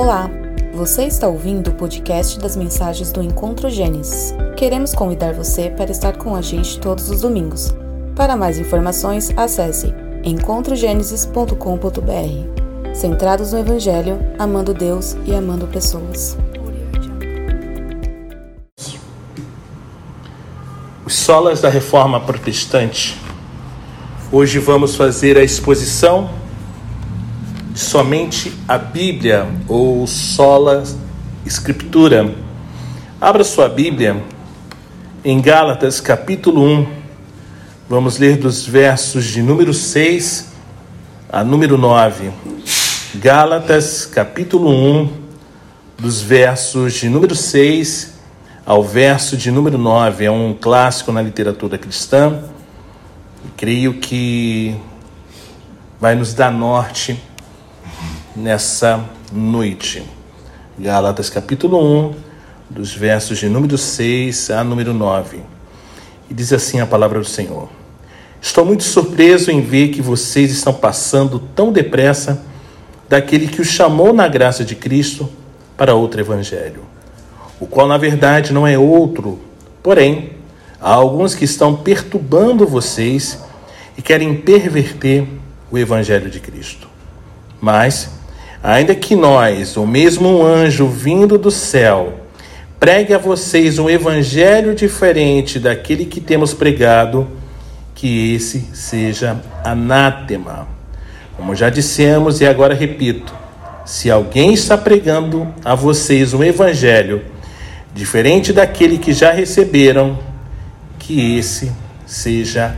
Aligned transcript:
Olá, 0.00 0.30
você 0.72 1.06
está 1.06 1.26
ouvindo 1.26 1.70
o 1.70 1.74
podcast 1.74 2.38
das 2.38 2.54
mensagens 2.54 3.10
do 3.10 3.20
Encontro 3.20 3.68
Gênesis. 3.68 4.32
Queremos 4.56 4.94
convidar 4.94 5.34
você 5.34 5.70
para 5.70 5.90
estar 5.90 6.16
com 6.16 6.36
a 6.36 6.40
gente 6.40 6.78
todos 6.78 7.10
os 7.10 7.22
domingos. 7.22 7.74
Para 8.14 8.36
mais 8.36 8.60
informações, 8.60 9.32
acesse 9.36 9.92
encontrogenesis.com.br. 10.22 12.94
Centrados 12.94 13.52
no 13.52 13.58
Evangelho, 13.58 14.20
amando 14.38 14.72
Deus 14.72 15.16
e 15.26 15.34
amando 15.34 15.66
pessoas. 15.66 16.38
Os 21.04 21.16
solas 21.16 21.60
da 21.60 21.68
Reforma 21.68 22.20
Protestante. 22.20 23.20
Hoje 24.30 24.60
vamos 24.60 24.94
fazer 24.94 25.36
a 25.36 25.42
exposição 25.42 26.37
somente 27.78 28.52
a 28.66 28.76
Bíblia 28.76 29.46
ou 29.68 30.04
sola 30.04 30.82
Escritura. 31.46 32.34
Abra 33.20 33.44
sua 33.44 33.68
Bíblia 33.68 34.20
em 35.24 35.40
Gálatas 35.40 36.00
capítulo 36.00 36.60
1. 36.60 36.88
Vamos 37.88 38.18
ler 38.18 38.36
dos 38.36 38.66
versos 38.66 39.26
de 39.26 39.40
número 39.42 39.72
6 39.72 40.48
a 41.30 41.44
número 41.44 41.78
9. 41.78 42.32
Gálatas 43.14 44.04
capítulo 44.06 44.70
1, 44.70 45.12
dos 46.00 46.20
versos 46.20 46.94
de 46.94 47.08
número 47.08 47.36
6 47.36 48.14
ao 48.66 48.82
verso 48.82 49.36
de 49.36 49.52
número 49.52 49.78
9. 49.78 50.24
É 50.24 50.30
um 50.32 50.52
clássico 50.52 51.12
na 51.12 51.22
literatura 51.22 51.78
cristã. 51.78 52.42
Creio 53.56 53.94
que 53.94 54.76
vai 56.00 56.16
nos 56.16 56.34
dar 56.34 56.50
norte 56.50 57.27
nessa 58.38 59.04
noite. 59.32 60.02
Gálatas 60.78 61.28
capítulo 61.28 62.08
1, 62.08 62.14
dos 62.70 62.94
versos 62.94 63.38
de 63.38 63.48
número 63.48 63.76
6 63.76 64.50
a 64.50 64.62
número 64.62 64.94
9. 64.94 65.40
E 66.30 66.34
diz 66.34 66.52
assim 66.52 66.78
a 66.78 66.86
palavra 66.86 67.18
do 67.18 67.24
Senhor: 67.24 67.68
Estou 68.40 68.64
muito 68.64 68.84
surpreso 68.84 69.50
em 69.50 69.60
ver 69.60 69.88
que 69.88 70.00
vocês 70.00 70.52
estão 70.52 70.72
passando 70.72 71.40
tão 71.54 71.72
depressa 71.72 72.40
daquele 73.08 73.48
que 73.48 73.60
os 73.60 73.68
chamou 73.68 74.12
na 74.12 74.28
graça 74.28 74.64
de 74.64 74.76
Cristo 74.76 75.28
para 75.76 75.94
outro 75.94 76.20
evangelho, 76.20 76.82
o 77.58 77.66
qual 77.66 77.88
na 77.88 77.98
verdade 77.98 78.52
não 78.52 78.66
é 78.66 78.78
outro, 78.78 79.40
porém, 79.82 80.32
há 80.80 80.92
alguns 80.92 81.34
que 81.34 81.44
estão 81.44 81.74
perturbando 81.74 82.66
vocês 82.66 83.42
e 83.96 84.02
querem 84.02 84.36
perverter 84.36 85.26
o 85.70 85.76
evangelho 85.76 86.30
de 86.30 86.38
Cristo. 86.38 86.86
Mas 87.60 88.17
Ainda 88.62 88.94
que 88.94 89.14
nós, 89.14 89.76
ou 89.76 89.86
mesmo 89.86 90.28
um 90.28 90.44
anjo 90.44 90.88
vindo 90.88 91.38
do 91.38 91.50
céu, 91.50 92.14
pregue 92.78 93.14
a 93.14 93.18
vocês 93.18 93.78
um 93.78 93.88
evangelho 93.88 94.74
diferente 94.74 95.60
daquele 95.60 96.04
que 96.04 96.20
temos 96.20 96.52
pregado, 96.52 97.28
que 97.94 98.34
esse 98.34 98.64
seja 98.72 99.40
anátema. 99.64 100.66
Como 101.36 101.54
já 101.54 101.70
dissemos 101.70 102.40
e 102.40 102.46
agora 102.46 102.74
repito, 102.74 103.32
se 103.84 104.10
alguém 104.10 104.52
está 104.52 104.76
pregando 104.76 105.46
a 105.64 105.76
vocês 105.76 106.34
um 106.34 106.42
evangelho 106.42 107.22
diferente 107.94 108.52
daquele 108.52 108.98
que 108.98 109.12
já 109.12 109.30
receberam, 109.30 110.18
que 110.98 111.38
esse 111.38 111.70
seja 112.04 112.76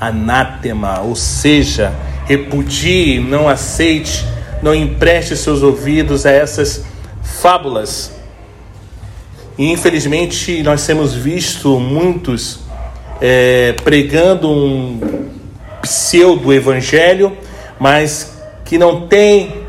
anátema, 0.00 1.00
ou 1.00 1.14
seja, 1.14 1.92
repudie, 2.26 3.20
não 3.20 3.48
aceite 3.48 4.24
não 4.62 4.74
empreste 4.74 5.36
seus 5.36 5.62
ouvidos 5.62 6.26
a 6.26 6.30
essas 6.30 6.84
fábulas. 7.22 8.12
E 9.56 9.70
infelizmente 9.70 10.62
nós 10.62 10.86
temos 10.86 11.14
visto 11.14 11.78
muitos 11.78 12.60
é, 13.20 13.74
pregando 13.84 14.48
um 14.48 15.28
pseudo-evangelho, 15.82 17.36
mas 17.78 18.38
que 18.64 18.78
não 18.78 19.06
tem 19.06 19.64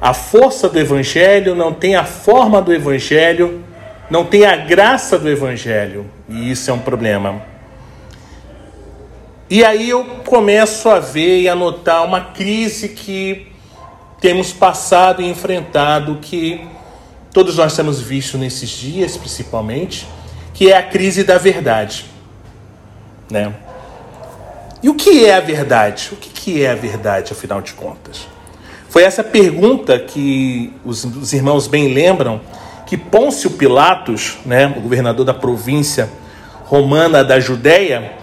a 0.00 0.14
força 0.14 0.68
do 0.68 0.78
evangelho, 0.78 1.54
não 1.54 1.72
tem 1.72 1.94
a 1.94 2.04
forma 2.04 2.60
do 2.62 2.72
evangelho, 2.72 3.62
não 4.10 4.24
tem 4.24 4.44
a 4.46 4.56
graça 4.56 5.18
do 5.18 5.28
evangelho. 5.28 6.06
E 6.28 6.50
isso 6.50 6.70
é 6.70 6.74
um 6.74 6.78
problema. 6.78 7.42
E 9.48 9.64
aí 9.64 9.90
eu 9.90 10.04
começo 10.26 10.88
a 10.88 11.00
ver 11.00 11.42
e 11.42 11.48
a 11.48 11.54
notar 11.54 12.04
uma 12.04 12.20
crise 12.20 12.90
que 12.90 13.49
temos 14.20 14.52
passado 14.52 15.22
e 15.22 15.28
enfrentado, 15.28 16.18
que 16.20 16.66
todos 17.32 17.56
nós 17.56 17.74
temos 17.74 18.00
visto 18.00 18.36
nesses 18.36 18.68
dias, 18.68 19.16
principalmente, 19.16 20.06
que 20.52 20.70
é 20.70 20.76
a 20.76 20.82
crise 20.82 21.24
da 21.24 21.38
verdade. 21.38 22.04
Né? 23.30 23.54
E 24.82 24.88
o 24.88 24.94
que 24.94 25.24
é 25.24 25.34
a 25.34 25.40
verdade? 25.40 26.10
O 26.12 26.16
que 26.16 26.62
é 26.62 26.70
a 26.70 26.74
verdade, 26.74 27.32
afinal 27.32 27.62
de 27.62 27.72
contas? 27.72 28.26
Foi 28.88 29.04
essa 29.04 29.22
pergunta 29.22 29.98
que 29.98 30.72
os, 30.84 31.04
os 31.04 31.32
irmãos 31.32 31.66
bem 31.66 31.92
lembram 31.92 32.40
que 32.86 32.96
Pôncio 32.96 33.52
Pilatos, 33.52 34.38
né, 34.44 34.66
o 34.76 34.80
governador 34.80 35.24
da 35.24 35.32
província 35.32 36.10
romana 36.64 37.22
da 37.22 37.38
Judéia, 37.38 38.14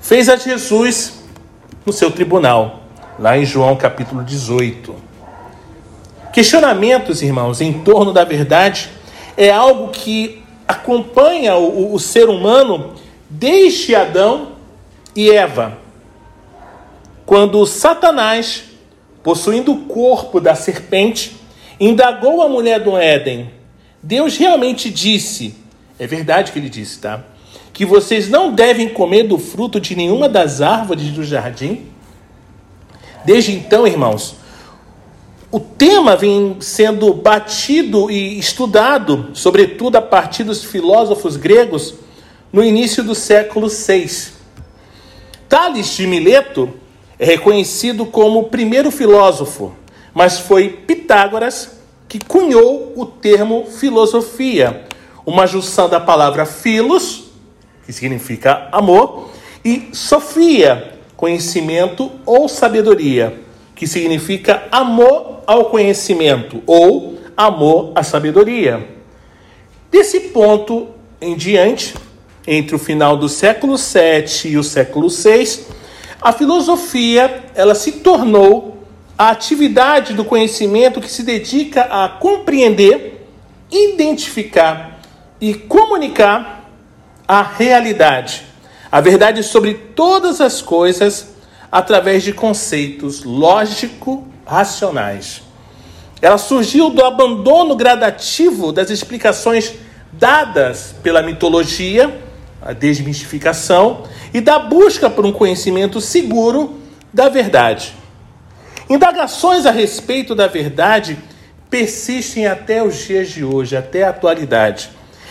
fez 0.00 0.28
a 0.28 0.36
Jesus 0.36 1.22
no 1.84 1.92
seu 1.92 2.10
tribunal, 2.10 2.82
lá 3.18 3.38
em 3.38 3.44
João 3.44 3.76
capítulo 3.76 4.24
18. 4.24 5.05
Questionamentos, 6.36 7.22
irmãos, 7.22 7.62
em 7.62 7.72
torno 7.72 8.12
da 8.12 8.22
verdade 8.22 8.90
é 9.38 9.50
algo 9.50 9.88
que 9.88 10.42
acompanha 10.68 11.56
o, 11.56 11.94
o 11.94 11.98
ser 11.98 12.28
humano 12.28 12.92
desde 13.30 13.94
Adão 13.94 14.48
e 15.16 15.30
Eva. 15.30 15.78
Quando 17.24 17.64
Satanás, 17.64 18.64
possuindo 19.22 19.72
o 19.72 19.86
corpo 19.86 20.38
da 20.38 20.54
serpente, 20.54 21.34
indagou 21.80 22.42
a 22.42 22.48
mulher 22.50 22.80
do 22.80 22.98
Éden, 22.98 23.50
Deus 24.02 24.36
realmente 24.36 24.90
disse, 24.90 25.54
é 25.98 26.06
verdade 26.06 26.52
que 26.52 26.58
ele 26.58 26.68
disse, 26.68 26.98
tá? 26.98 27.24
Que 27.72 27.86
vocês 27.86 28.28
não 28.28 28.52
devem 28.52 28.90
comer 28.90 29.22
do 29.22 29.38
fruto 29.38 29.80
de 29.80 29.96
nenhuma 29.96 30.28
das 30.28 30.60
árvores 30.60 31.08
do 31.12 31.24
jardim. 31.24 31.86
Desde 33.24 33.52
então, 33.52 33.86
irmãos, 33.86 34.36
o 35.56 35.60
tema 35.60 36.14
vem 36.14 36.58
sendo 36.60 37.14
batido 37.14 38.10
e 38.10 38.38
estudado, 38.38 39.30
sobretudo 39.32 39.96
a 39.96 40.02
partir 40.02 40.44
dos 40.44 40.62
filósofos 40.62 41.34
gregos, 41.38 41.94
no 42.52 42.62
início 42.62 43.02
do 43.02 43.14
século 43.14 43.66
VI. 43.66 44.34
Tales 45.48 45.96
de 45.96 46.06
Mileto 46.06 46.74
é 47.18 47.24
reconhecido 47.24 48.04
como 48.04 48.40
o 48.40 48.48
primeiro 48.50 48.90
filósofo, 48.90 49.74
mas 50.12 50.38
foi 50.38 50.68
Pitágoras 50.68 51.78
que 52.06 52.22
cunhou 52.22 52.92
o 52.94 53.06
termo 53.06 53.64
filosofia, 53.64 54.84
uma 55.24 55.46
junção 55.46 55.88
da 55.88 55.98
palavra 55.98 56.44
filos, 56.44 57.30
que 57.86 57.94
significa 57.94 58.68
amor, 58.70 59.30
e 59.64 59.88
sofia, 59.94 60.98
conhecimento 61.16 62.12
ou 62.26 62.46
sabedoria, 62.46 63.45
que 63.76 63.86
significa 63.86 64.66
amor 64.72 65.42
ao 65.46 65.66
conhecimento 65.66 66.62
ou 66.66 67.18
amor 67.36 67.92
à 67.94 68.02
sabedoria. 68.02 68.88
Desse 69.90 70.18
ponto 70.20 70.88
em 71.20 71.36
diante, 71.36 71.94
entre 72.46 72.74
o 72.74 72.78
final 72.78 73.16
do 73.16 73.28
século 73.28 73.76
VII 73.76 74.50
e 74.52 74.56
o 74.56 74.64
século 74.64 75.08
VI, 75.08 75.66
a 76.20 76.32
filosofia 76.32 77.44
ela 77.54 77.74
se 77.74 77.92
tornou 77.92 78.78
a 79.18 79.30
atividade 79.30 80.14
do 80.14 80.24
conhecimento 80.24 81.00
que 81.00 81.10
se 81.10 81.22
dedica 81.22 81.82
a 81.82 82.08
compreender, 82.08 83.28
identificar 83.70 85.00
e 85.40 85.52
comunicar 85.54 86.70
a 87.28 87.42
realidade, 87.42 88.44
a 88.90 89.00
verdade 89.00 89.42
sobre 89.42 89.74
todas 89.74 90.40
as 90.40 90.62
coisas 90.62 91.35
através 91.70 92.22
de 92.22 92.32
conceitos 92.32 93.24
lógico 93.24 94.26
racionais. 94.46 95.42
Ela 96.22 96.38
surgiu 96.38 96.90
do 96.90 97.04
abandono 97.04 97.76
gradativo 97.76 98.72
das 98.72 98.90
explicações 98.90 99.74
dadas 100.12 100.94
pela 101.02 101.22
mitologia, 101.22 102.20
a 102.62 102.72
desmistificação, 102.72 104.04
e 104.32 104.40
da 104.40 104.58
busca 104.58 105.10
por 105.10 105.26
um 105.26 105.32
conhecimento 105.32 106.00
seguro 106.00 106.80
da 107.12 107.28
verdade. 107.28 107.94
Indagações 108.88 109.66
a 109.66 109.70
respeito 109.70 110.34
da 110.34 110.46
verdade 110.46 111.18
persistem 111.68 112.46
até 112.46 112.82
os 112.82 112.96
dias 113.04 113.28
de 113.28 113.44
hoje, 113.44 113.76
até 113.76 114.04
a 114.04 114.10
atualidade. 114.10 114.90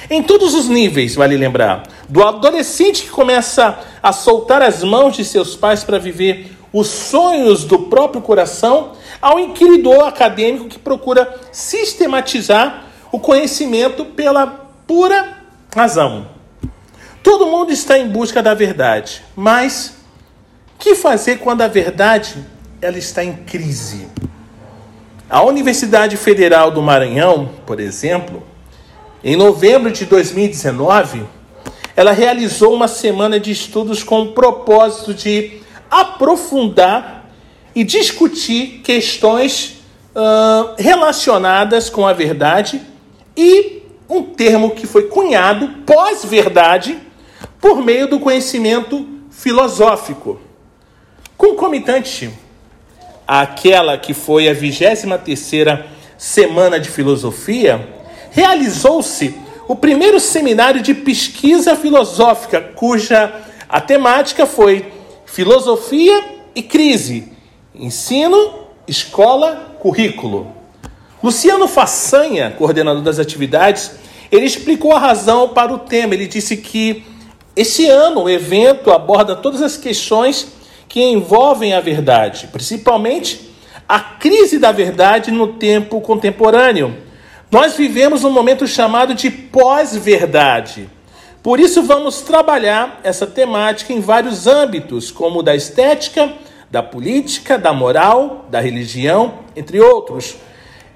Em 0.09 0.21
todos 0.21 0.53
os 0.53 0.67
níveis, 0.67 1.15
vale 1.15 1.35
lembrar. 1.35 1.83
Do 2.07 2.23
adolescente 2.23 3.03
que 3.03 3.09
começa 3.09 3.79
a 4.01 4.11
soltar 4.11 4.61
as 4.61 4.83
mãos 4.83 5.15
de 5.15 5.25
seus 5.25 5.55
pais 5.55 5.83
para 5.83 5.97
viver 5.97 6.55
os 6.71 6.87
sonhos 6.87 7.63
do 7.63 7.79
próprio 7.79 8.21
coração, 8.21 8.91
ao 9.21 9.39
inquiridor 9.39 10.05
acadêmico 10.05 10.67
que 10.67 10.77
procura 10.77 11.39
sistematizar 11.51 12.85
o 13.11 13.19
conhecimento 13.19 14.05
pela 14.05 14.45
pura 14.85 15.37
razão. 15.73 16.27
Todo 17.23 17.47
mundo 17.47 17.71
está 17.71 17.97
em 17.97 18.07
busca 18.07 18.43
da 18.43 18.53
verdade, 18.53 19.23
mas 19.35 19.95
que 20.77 20.95
fazer 20.95 21.39
quando 21.39 21.61
a 21.61 21.67
verdade 21.67 22.35
ela 22.81 22.97
está 22.97 23.23
em 23.23 23.33
crise? 23.33 24.07
A 25.29 25.41
Universidade 25.41 26.17
Federal 26.17 26.69
do 26.69 26.81
Maranhão, 26.81 27.49
por 27.65 27.79
exemplo, 27.79 28.43
em 29.27 29.35
novembro 29.35 29.91
de 29.91 30.05
2019, 30.05 31.23
ela 31.95 32.11
realizou 32.11 32.75
uma 32.75 32.87
semana 32.87 33.39
de 33.39 33.49
estudos 33.49 34.03
com 34.03 34.21
o 34.21 34.31
propósito 34.33 35.15
de 35.15 35.61
aprofundar 35.89 37.27
e 37.73 37.83
discutir 37.83 38.81
questões 38.83 39.81
uh, 40.13 40.75
relacionadas 40.77 41.89
com 41.89 42.05
a 42.05 42.13
verdade 42.13 42.79
e 43.35 43.81
um 44.07 44.21
termo 44.21 44.75
que 44.75 44.85
foi 44.85 45.07
cunhado 45.07 45.69
pós-verdade 45.87 46.99
por 47.59 47.81
meio 47.83 48.07
do 48.07 48.19
conhecimento 48.19 49.07
filosófico. 49.31 50.39
Concomitante 51.35 52.29
àquela 53.27 53.97
que 53.97 54.13
foi 54.13 54.47
a 54.47 54.53
23ª 54.53 55.83
Semana 56.15 56.79
de 56.79 56.89
Filosofia, 56.89 57.94
realizou-se 58.35 59.33
o 59.65 59.77
primeiro 59.77 60.19
seminário 60.19 60.81
de 60.81 60.93
pesquisa 60.93 61.73
filosófica, 61.73 62.59
cuja 62.59 63.33
a 63.69 63.79
temática 63.79 64.45
foi 64.45 64.91
Filosofia 65.25 66.21
e 66.53 66.61
Crise, 66.61 67.31
Ensino, 67.73 68.67
Escola, 68.85 69.77
Currículo. 69.79 70.51
Luciano 71.23 71.65
Façanha, 71.65 72.51
coordenador 72.51 73.01
das 73.01 73.19
atividades, 73.19 73.93
ele 74.29 74.45
explicou 74.45 74.91
a 74.91 74.99
razão 74.99 75.49
para 75.49 75.73
o 75.73 75.79
tema. 75.79 76.13
Ele 76.13 76.27
disse 76.27 76.57
que 76.57 77.05
este 77.55 77.87
ano 77.87 78.23
o 78.23 78.29
evento 78.29 78.91
aborda 78.91 79.33
todas 79.33 79.61
as 79.61 79.77
questões 79.77 80.49
que 80.89 81.01
envolvem 81.01 81.73
a 81.73 81.79
verdade, 81.79 82.49
principalmente 82.51 83.49
a 83.87 83.97
crise 83.99 84.59
da 84.59 84.73
verdade 84.73 85.31
no 85.31 85.53
tempo 85.53 86.01
contemporâneo. 86.01 87.04
Nós 87.55 87.77
vivemos 87.77 88.25
um 88.25 88.31
momento 88.31 88.67
chamado 88.67 89.15
de 89.15 89.31
pós-verdade. 89.31 90.89
Por 91.41 91.57
isso, 91.57 91.81
vamos 91.83 92.19
trabalhar 92.19 92.99
essa 93.01 93.25
temática 93.25 93.93
em 93.93 94.01
vários 94.01 94.45
âmbitos, 94.45 95.09
como 95.09 95.41
da 95.41 95.55
estética, 95.55 96.33
da 96.69 96.83
política, 96.83 97.57
da 97.57 97.71
moral, 97.71 98.45
da 98.49 98.59
religião, 98.59 99.35
entre 99.55 99.79
outros. 99.79 100.35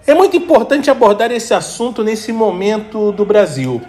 É 0.05 0.13
muito 0.13 0.35
importante 0.35 0.91
abordar 0.91 1.31
esse 1.31 1.53
assunto 1.53 2.03
nesse 2.03 2.33
momento 2.33 3.13
do 3.13 3.23
Brasil. 3.23 3.81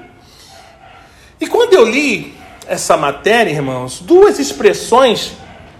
E 1.40 1.48
quando 1.48 1.74
eu 1.74 1.84
li 1.84 2.34
essa 2.68 2.96
matéria, 2.96 3.50
irmãos, 3.50 3.98
duas 3.98 4.38
expressões 4.38 5.32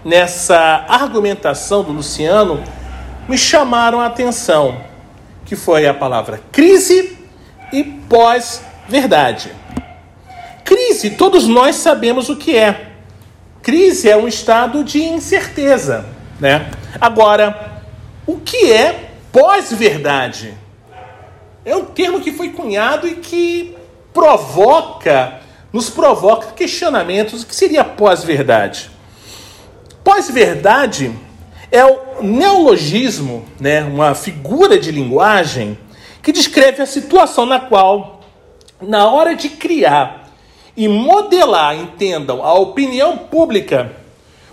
nessa 0.03 0.85
argumentação 0.89 1.85
do 1.85 1.93
Luciano 1.93 2.61
me 3.29 3.37
chamaram 3.37 4.01
a 4.01 4.07
atenção, 4.07 4.90
que 5.51 5.55
foi 5.57 5.85
a 5.85 5.93
palavra 5.93 6.41
crise 6.49 7.17
e 7.73 7.83
pós-verdade. 7.83 9.51
Crise, 10.63 11.09
todos 11.09 11.45
nós 11.45 11.75
sabemos 11.75 12.29
o 12.29 12.37
que 12.37 12.55
é. 12.55 12.91
Crise 13.61 14.09
é 14.09 14.15
um 14.15 14.29
estado 14.29 14.81
de 14.81 15.03
incerteza, 15.03 16.05
né? 16.39 16.71
Agora, 17.01 17.83
o 18.25 18.39
que 18.39 18.71
é 18.71 19.11
pós-verdade? 19.29 20.57
É 21.65 21.75
um 21.75 21.83
termo 21.83 22.21
que 22.21 22.31
foi 22.31 22.51
cunhado 22.51 23.05
e 23.05 23.15
que 23.15 23.75
provoca, 24.13 25.41
nos 25.73 25.89
provoca 25.89 26.53
questionamentos. 26.53 27.43
O 27.43 27.45
que 27.45 27.53
seria 27.53 27.83
pós-verdade? 27.83 28.89
Pós-verdade 30.01 31.13
é 31.71 31.85
o 31.85 32.21
neologismo, 32.21 33.45
né, 33.59 33.81
uma 33.83 34.13
figura 34.13 34.77
de 34.77 34.91
linguagem 34.91 35.77
que 36.21 36.31
descreve 36.31 36.81
a 36.81 36.85
situação 36.85 37.45
na 37.45 37.59
qual, 37.59 38.19
na 38.81 39.09
hora 39.09 39.33
de 39.35 39.49
criar 39.49 40.29
e 40.75 40.87
modelar, 40.87 41.75
entendam, 41.75 42.43
a 42.43 42.53
opinião 42.53 43.17
pública, 43.17 43.95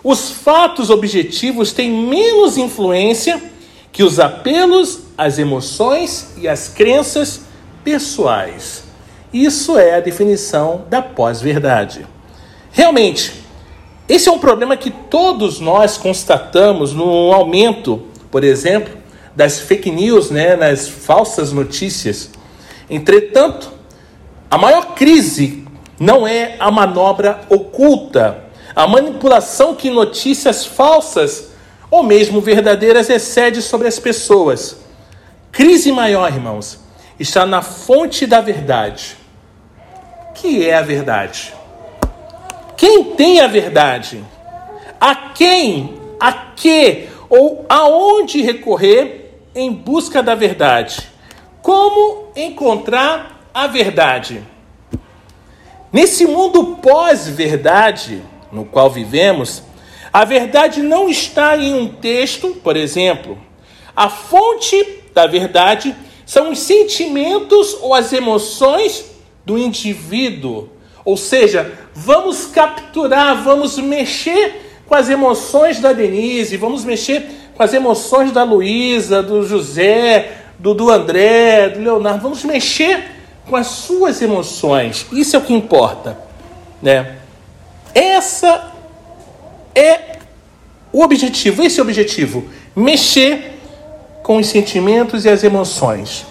os 0.03 0.31
fatos 0.31 0.91
objetivos 0.91 1.73
têm 1.73 1.91
menos 1.91 2.57
influência 2.57 3.43
que 3.91 4.03
os 4.03 4.21
apelos, 4.21 5.01
as 5.17 5.39
emoções 5.39 6.35
e 6.37 6.47
as 6.47 6.69
crenças 6.69 7.43
pessoais. 7.83 8.85
Isso 9.33 9.77
é 9.77 9.97
a 9.97 10.01
definição 10.01 10.85
da 10.89 11.03
pós-verdade. 11.03 12.07
Realmente, 12.71 13.33
esse 14.09 14.29
é 14.29 14.33
um 14.33 14.39
problema 14.39 14.77
que 14.77 14.91
todos 14.91 15.61
nós 15.61 15.99
constatamos 15.99 16.95
no 16.95 17.33
aumento, 17.33 18.05
por 18.31 18.43
exemplo, 18.43 18.97
das 19.37 19.61
fake 19.61 19.91
news, 19.91 20.31
né, 20.31 20.57
nas 20.57 20.89
falsas 20.89 21.53
notícias. 21.53 22.31
Entretanto, 22.89 23.71
a 24.51 24.57
maior 24.57 24.95
crise 24.95 25.65
não 26.01 26.27
é 26.27 26.57
a 26.59 26.71
manobra 26.71 27.41
oculta, 27.51 28.45
a 28.75 28.87
manipulação 28.87 29.75
que 29.75 29.91
notícias 29.91 30.65
falsas 30.65 31.51
ou 31.91 32.03
mesmo 32.03 32.41
verdadeiras 32.41 33.11
excede 33.11 33.61
sobre 33.61 33.89
as 33.89 33.99
pessoas. 33.99 34.79
Crise 35.53 35.93
maior, 35.93 36.33
irmãos, 36.33 36.79
está 37.21 37.45
na 37.45 37.61
fonte 37.61 38.27
da 38.27 38.41
verdade. 38.41 39.17
Que 40.35 40.67
é 40.67 40.77
a 40.77 40.83
verdade? 40.83 41.58
Quem 42.79 43.03
tem 43.03 43.41
a 43.41 43.49
verdade? 43.49 44.25
A 45.01 45.13
quem, 45.17 45.99
a 46.21 46.33
que 46.33 47.09
ou 47.29 47.67
aonde 47.69 48.41
recorrer 48.41 49.35
em 49.53 49.73
busca 49.73 50.23
da 50.23 50.37
verdade? 50.37 51.03
Como 51.61 52.29
encontrar 52.37 53.51
a 53.53 53.67
verdade? 53.67 54.45
Nesse 55.93 56.25
mundo 56.25 56.79
pós-verdade 56.81 58.23
no 58.53 58.65
qual 58.65 58.89
vivemos, 58.89 59.65
a 60.13 60.25
verdade 60.25 60.81
não 60.81 61.09
está 61.09 61.59
em 61.59 61.75
um 61.75 61.89
texto, 61.89 62.61
por 62.63 62.77
exemplo. 62.77 63.37
A 63.95 64.09
fonte 64.09 65.03
da 65.13 65.27
verdade 65.27 65.97
são 66.25 66.53
os 66.53 66.61
sentimentos 66.61 67.77
ou 67.81 67.93
as 67.93 68.13
emoções 68.13 69.05
do 69.45 69.59
indivíduo 69.59 70.78
ou 71.09 71.17
seja, 71.17 71.73
vamos 71.95 72.45
capturar, 72.45 73.43
vamos 73.43 73.79
mexer 73.79 74.83
com 74.87 74.95
as 74.95 75.09
emoções 75.09 75.81
da 75.81 75.95
Denise, 75.95 76.59
vamos 76.59 76.85
mexer 76.85 77.25
com 77.57 77.63
as 77.63 77.73
emoções 77.73 78.31
da 78.31 78.43
Luísa, 78.43 79.23
do 79.23 79.43
José, 79.43 80.33
do, 80.59 80.75
do 80.75 80.91
André, 80.91 81.71
do 81.71 81.81
Leonardo, 81.81 82.21
vamos 82.21 82.45
mexer 82.45 83.07
com 83.49 83.57
as 83.57 83.69
suas 83.69 84.21
emoções. 84.21 85.07
Isso 85.11 85.35
é 85.35 85.39
o 85.39 85.43
que 85.43 85.55
importa, 85.55 86.19
né? 86.83 87.17
Essa 87.95 88.71
é 89.75 90.19
o 90.93 91.03
objetivo, 91.03 91.63
esse 91.63 91.81
é 91.81 91.83
o 91.83 91.87
objetivo, 91.87 92.45
mexer 92.77 93.59
com 94.23 94.37
os 94.37 94.47
sentimentos 94.47 95.25
e 95.25 95.31
as 95.31 95.43
emoções. 95.43 96.27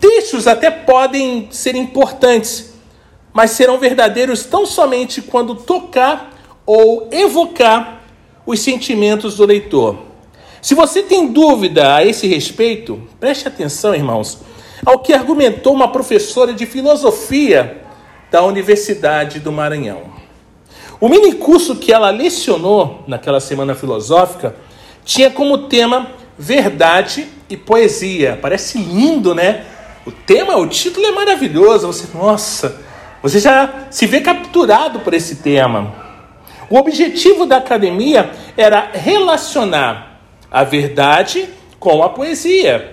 Textos 0.00 0.48
até 0.48 0.68
podem 0.68 1.46
ser 1.52 1.76
importantes, 1.76 2.73
mas 3.34 3.50
serão 3.50 3.78
verdadeiros 3.78 4.44
tão 4.44 4.64
somente 4.64 5.20
quando 5.20 5.56
tocar 5.56 6.32
ou 6.64 7.08
evocar 7.10 8.02
os 8.46 8.60
sentimentos 8.60 9.34
do 9.34 9.44
leitor. 9.44 9.98
Se 10.62 10.74
você 10.74 11.02
tem 11.02 11.26
dúvida 11.26 11.96
a 11.96 12.04
esse 12.06 12.28
respeito, 12.28 13.02
preste 13.18 13.48
atenção, 13.48 13.94
irmãos, 13.94 14.38
ao 14.86 15.00
que 15.00 15.12
argumentou 15.12 15.74
uma 15.74 15.88
professora 15.88 16.54
de 16.54 16.64
filosofia 16.64 17.82
da 18.30 18.42
Universidade 18.42 19.40
do 19.40 19.52
Maranhão. 19.52 20.14
O 21.00 21.08
mini 21.08 21.34
curso 21.34 21.76
que 21.76 21.92
ela 21.92 22.10
lecionou 22.10 23.02
naquela 23.06 23.40
semana 23.40 23.74
filosófica 23.74 24.54
tinha 25.04 25.30
como 25.30 25.66
tema 25.68 26.12
verdade 26.38 27.28
e 27.50 27.56
poesia. 27.56 28.38
Parece 28.40 28.78
lindo, 28.78 29.34
né? 29.34 29.66
O 30.06 30.12
tema, 30.12 30.56
o 30.56 30.66
título 30.66 31.04
é 31.04 31.10
maravilhoso. 31.10 31.86
Você, 31.86 32.06
nossa, 32.16 32.83
você 33.24 33.40
já 33.40 33.86
se 33.90 34.04
vê 34.04 34.20
capturado 34.20 35.00
por 35.00 35.14
esse 35.14 35.36
tema. 35.36 35.94
O 36.68 36.76
objetivo 36.76 37.46
da 37.46 37.56
academia 37.56 38.30
era 38.54 38.90
relacionar 38.92 40.20
a 40.50 40.62
verdade 40.62 41.48
com 41.80 42.02
a 42.02 42.10
poesia. 42.10 42.92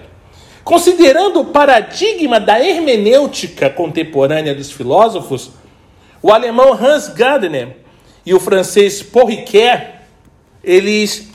Considerando 0.63 1.41
o 1.41 1.45
paradigma 1.47 2.39
da 2.39 2.65
hermenêutica 2.65 3.69
contemporânea 3.69 4.55
dos 4.55 4.71
filósofos, 4.71 5.51
o 6.21 6.31
alemão 6.31 6.71
Hans 6.71 7.09
Gardner 7.09 7.75
e 8.25 8.33
o 8.33 8.39
francês 8.39 9.01
Ricoeur, 9.01 9.81
eles 10.63 11.29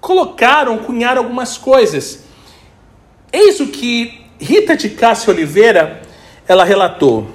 colocaram, 0.00 0.76
cunharam 0.78 1.22
algumas 1.22 1.56
coisas. 1.56 2.24
Eis 3.32 3.60
o 3.60 3.68
que 3.68 4.26
Rita 4.40 4.76
de 4.76 4.88
Cássio 4.88 5.32
Oliveira 5.32 6.07
ela 6.48 6.64
relatou. 6.64 7.28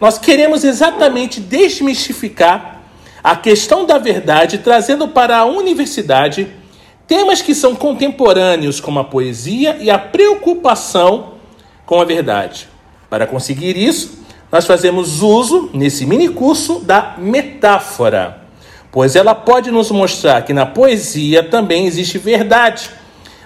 Nós 0.00 0.18
queremos 0.18 0.64
exatamente 0.64 1.40
desmistificar 1.40 2.82
a 3.22 3.36
questão 3.36 3.84
da 3.84 3.98
verdade, 3.98 4.58
trazendo 4.58 5.08
para 5.08 5.38
a 5.38 5.44
universidade 5.44 6.48
temas 7.06 7.42
que 7.42 7.54
são 7.54 7.74
contemporâneos, 7.74 8.80
como 8.80 8.98
a 8.98 9.04
poesia 9.04 9.76
e 9.78 9.90
a 9.90 9.98
preocupação 9.98 11.34
com 11.84 12.00
a 12.00 12.04
verdade. 12.04 12.68
Para 13.10 13.26
conseguir 13.26 13.76
isso, 13.76 14.24
nós 14.50 14.64
fazemos 14.64 15.22
uso, 15.22 15.70
nesse 15.72 16.06
mini 16.06 16.28
curso, 16.28 16.80
da 16.80 17.14
metáfora, 17.18 18.42
pois 18.90 19.14
ela 19.14 19.34
pode 19.34 19.70
nos 19.70 19.90
mostrar 19.90 20.42
que 20.42 20.52
na 20.52 20.64
poesia 20.64 21.42
também 21.42 21.86
existe 21.86 22.18
verdade, 22.18 22.90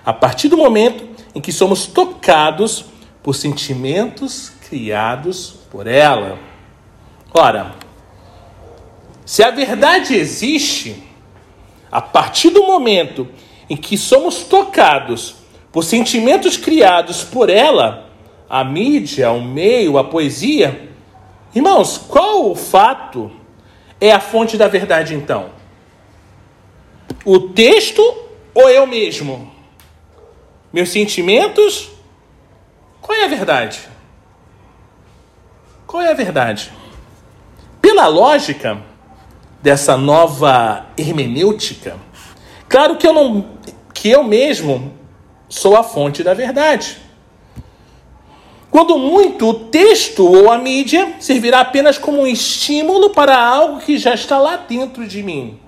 a 0.05 0.12
partir 0.12 0.49
do 0.49 0.57
momento 0.57 1.05
em 1.35 1.40
que 1.40 1.52
somos 1.52 1.87
tocados 1.87 2.87
por 3.23 3.35
sentimentos 3.35 4.52
criados 4.70 5.56
por 5.68 5.88
ela. 5.88 6.38
Ora, 7.34 7.74
se 9.26 9.42
a 9.42 9.50
verdade 9.50 10.14
existe, 10.14 11.02
a 11.90 12.00
partir 12.00 12.50
do 12.50 12.62
momento 12.62 13.28
em 13.68 13.76
que 13.76 13.98
somos 13.98 14.44
tocados 14.44 15.34
por 15.72 15.82
sentimentos 15.82 16.56
criados 16.56 17.24
por 17.24 17.50
ela, 17.50 18.08
a 18.48 18.62
mídia, 18.62 19.32
o 19.32 19.42
meio, 19.42 19.98
a 19.98 20.04
poesia, 20.04 20.88
irmãos, 21.52 21.98
qual 21.98 22.48
o 22.48 22.54
fato 22.54 23.30
é 24.00 24.12
a 24.12 24.20
fonte 24.20 24.56
da 24.56 24.68
verdade 24.68 25.14
então? 25.14 25.50
O 27.24 27.40
texto 27.40 28.02
ou 28.54 28.68
eu 28.68 28.86
mesmo? 28.86 29.52
Meus 30.72 30.90
sentimentos? 30.90 31.90
Qual 33.00 33.18
é 33.18 33.24
a 33.24 33.28
verdade? 33.28 33.80
Qual 35.90 36.00
é 36.00 36.12
a 36.12 36.14
verdade? 36.14 36.70
Pela 37.82 38.06
lógica 38.06 38.80
dessa 39.61 39.97
nova 39.97 40.87
hermenêutica, 40.97 41.97
claro 42.68 42.94
que 42.97 43.04
eu 43.04 43.12
não 43.12 43.59
que 43.92 44.09
eu 44.09 44.23
mesmo 44.23 44.94
sou 45.49 45.76
a 45.76 45.82
fonte 45.82 46.23
da 46.23 46.32
verdade. 46.32 46.97
Quando 48.70 48.97
muito, 49.00 49.49
o 49.49 49.54
texto 49.68 50.25
ou 50.25 50.52
a 50.52 50.59
mídia 50.59 51.16
servirá 51.18 51.59
apenas 51.59 51.99
como 51.99 52.20
um 52.20 52.26
estímulo 52.28 53.11
para 53.11 53.37
algo 53.37 53.80
que 53.80 53.99
já 53.99 54.14
está 54.14 54.38
lá 54.38 54.59
dentro 54.59 55.09
de 55.09 55.25
mim 55.25 55.59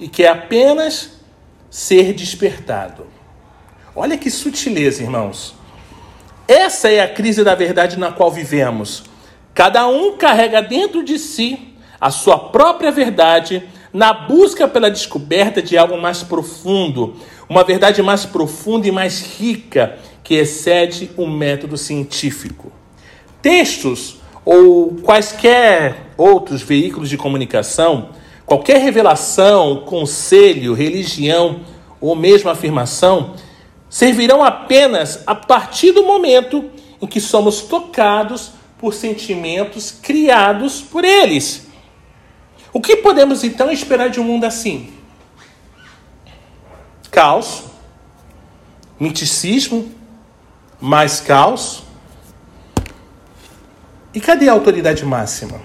e 0.00 0.08
que 0.08 0.24
é 0.24 0.28
apenas 0.28 1.12
ser 1.70 2.12
despertado. 2.12 3.06
Olha 3.94 4.18
que 4.18 4.32
sutileza, 4.32 5.00
irmãos. 5.00 5.54
Essa 6.48 6.90
é 6.90 7.00
a 7.00 7.08
crise 7.08 7.44
da 7.44 7.54
verdade 7.54 7.96
na 7.96 8.10
qual 8.10 8.32
vivemos. 8.32 9.07
Cada 9.58 9.88
um 9.88 10.16
carrega 10.16 10.62
dentro 10.62 11.02
de 11.02 11.18
si 11.18 11.74
a 12.00 12.12
sua 12.12 12.38
própria 12.38 12.92
verdade 12.92 13.64
na 13.92 14.12
busca 14.12 14.68
pela 14.68 14.88
descoberta 14.88 15.60
de 15.60 15.76
algo 15.76 16.00
mais 16.00 16.22
profundo, 16.22 17.16
uma 17.48 17.64
verdade 17.64 18.00
mais 18.00 18.24
profunda 18.24 18.86
e 18.86 18.92
mais 18.92 19.20
rica 19.36 19.98
que 20.22 20.34
excede 20.34 21.10
o 21.16 21.26
método 21.26 21.76
científico. 21.76 22.70
Textos 23.42 24.18
ou 24.44 24.94
quaisquer 25.02 26.12
outros 26.16 26.62
veículos 26.62 27.08
de 27.08 27.16
comunicação, 27.16 28.10
qualquer 28.46 28.80
revelação, 28.80 29.82
conselho, 29.84 30.72
religião 30.72 31.62
ou 32.00 32.14
mesmo 32.14 32.48
afirmação 32.48 33.34
servirão 33.90 34.40
apenas 34.40 35.24
a 35.26 35.34
partir 35.34 35.90
do 35.90 36.04
momento 36.04 36.70
em 37.02 37.08
que 37.08 37.20
somos 37.20 37.62
tocados 37.62 38.56
por 38.78 38.94
sentimentos 38.94 39.90
criados 39.90 40.80
por 40.80 41.04
eles. 41.04 41.66
O 42.72 42.80
que 42.80 42.96
podemos 42.96 43.42
então 43.42 43.70
esperar 43.70 44.08
de 44.08 44.20
um 44.20 44.24
mundo 44.24 44.44
assim? 44.44 44.92
Caos, 47.10 47.64
miticismo, 49.00 49.92
mais 50.80 51.20
caos. 51.20 51.82
E 54.14 54.20
cadê 54.20 54.48
a 54.48 54.52
autoridade 54.52 55.04
máxima? 55.04 55.60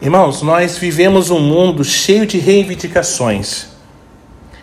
Irmãos, 0.00 0.42
nós 0.42 0.78
vivemos 0.78 1.30
um 1.30 1.40
mundo 1.40 1.84
cheio 1.84 2.26
de 2.26 2.38
reivindicações, 2.38 3.68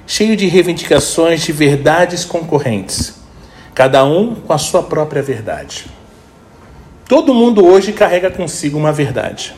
cheio 0.05 0.35
de 0.35 0.47
reivindicações 0.47 1.41
de 1.41 1.51
verdades 1.51 2.25
concorrentes 2.25 3.18
cada 3.79 4.03
um 4.03 4.35
com 4.35 4.51
a 4.51 4.57
sua 4.57 4.83
própria 4.83 5.21
verdade. 5.21 5.85
Todo 7.07 7.33
mundo 7.33 7.65
hoje 7.65 7.93
carrega 7.93 8.29
consigo 8.29 8.77
uma 8.77 8.91
verdade. 8.91 9.55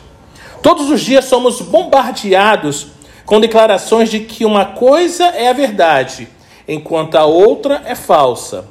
Todos 0.62 0.90
os 0.90 1.00
dias 1.00 1.24
somos 1.24 1.60
bombardeados 1.60 2.92
com 3.26 3.40
declarações 3.40 4.08
de 4.08 4.20
que 4.20 4.44
uma 4.44 4.64
coisa 4.64 5.24
é 5.24 5.48
a 5.48 5.52
verdade, 5.52 6.28
enquanto 6.68 7.16
a 7.16 7.24
outra 7.24 7.82
é 7.84 7.96
falsa. 7.96 8.66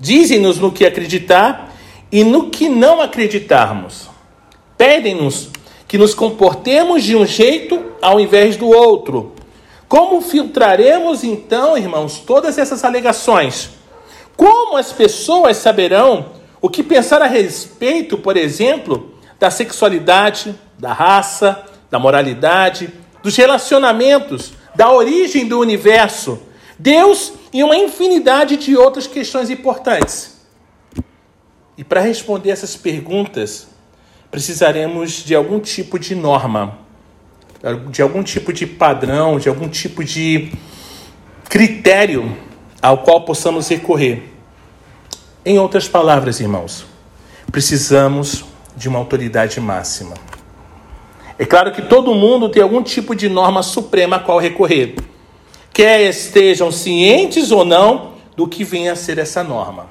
Dizem-nos 0.00 0.58
no 0.58 0.72
que 0.72 0.86
acreditar 0.86 1.70
e 2.10 2.24
no 2.24 2.48
que 2.48 2.70
não 2.70 3.02
acreditarmos. 3.02 4.08
Pedem-nos 4.78 5.50
que 5.86 5.98
nos 5.98 6.14
comportemos 6.14 7.04
de 7.04 7.14
um 7.14 7.26
jeito 7.26 7.92
ao 8.00 8.18
invés 8.18 8.56
do 8.56 8.68
outro. 8.68 9.34
Como 9.86 10.22
filtraremos 10.22 11.22
então, 11.22 11.76
irmãos, 11.76 12.20
todas 12.20 12.56
essas 12.56 12.82
alegações? 12.84 13.83
Como 14.36 14.76
as 14.76 14.92
pessoas 14.92 15.56
saberão 15.56 16.32
o 16.60 16.68
que 16.68 16.82
pensar 16.82 17.22
a 17.22 17.26
respeito, 17.26 18.18
por 18.18 18.36
exemplo, 18.36 19.14
da 19.38 19.50
sexualidade, 19.50 20.58
da 20.78 20.92
raça, 20.92 21.64
da 21.90 21.98
moralidade, 21.98 22.92
dos 23.22 23.36
relacionamentos, 23.36 24.54
da 24.74 24.90
origem 24.90 25.46
do 25.46 25.60
universo, 25.60 26.40
Deus 26.78 27.32
e 27.52 27.62
uma 27.62 27.76
infinidade 27.76 28.56
de 28.56 28.76
outras 28.76 29.06
questões 29.06 29.50
importantes? 29.50 30.34
E 31.76 31.84
para 31.84 32.00
responder 32.00 32.50
essas 32.50 32.76
perguntas, 32.76 33.68
precisaremos 34.30 35.24
de 35.24 35.34
algum 35.34 35.60
tipo 35.60 35.98
de 35.98 36.14
norma, 36.14 36.78
de 37.90 38.02
algum 38.02 38.22
tipo 38.22 38.52
de 38.52 38.66
padrão, 38.66 39.38
de 39.38 39.48
algum 39.48 39.68
tipo 39.68 40.02
de 40.02 40.52
critério 41.48 42.36
ao 42.84 42.98
qual 42.98 43.22
possamos 43.22 43.66
recorrer. 43.68 44.30
Em 45.42 45.58
outras 45.58 45.88
palavras, 45.88 46.38
irmãos, 46.38 46.84
precisamos 47.50 48.44
de 48.76 48.90
uma 48.90 48.98
autoridade 48.98 49.58
máxima. 49.58 50.12
É 51.38 51.46
claro 51.46 51.72
que 51.72 51.80
todo 51.80 52.14
mundo 52.14 52.50
tem 52.50 52.62
algum 52.62 52.82
tipo 52.82 53.14
de 53.14 53.26
norma 53.26 53.62
suprema 53.62 54.16
a 54.16 54.18
qual 54.18 54.38
recorrer, 54.38 54.96
quer 55.72 56.02
estejam 56.02 56.70
cientes 56.70 57.50
ou 57.50 57.64
não 57.64 58.12
do 58.36 58.46
que 58.46 58.64
vem 58.64 58.90
a 58.90 58.96
ser 58.96 59.16
essa 59.16 59.42
norma. 59.42 59.86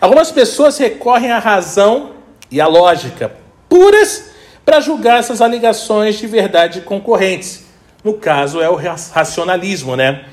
Algumas 0.00 0.32
pessoas 0.32 0.76
recorrem 0.76 1.30
à 1.30 1.38
razão 1.38 2.10
e 2.50 2.60
à 2.60 2.66
lógica 2.66 3.36
puras 3.68 4.30
para 4.64 4.80
julgar 4.80 5.20
essas 5.20 5.40
alegações 5.40 6.16
de 6.16 6.26
verdade 6.26 6.80
concorrentes. 6.80 7.66
No 8.02 8.14
caso, 8.14 8.60
é 8.60 8.68
o 8.68 8.74
racionalismo, 8.74 9.94
né? 9.94 10.24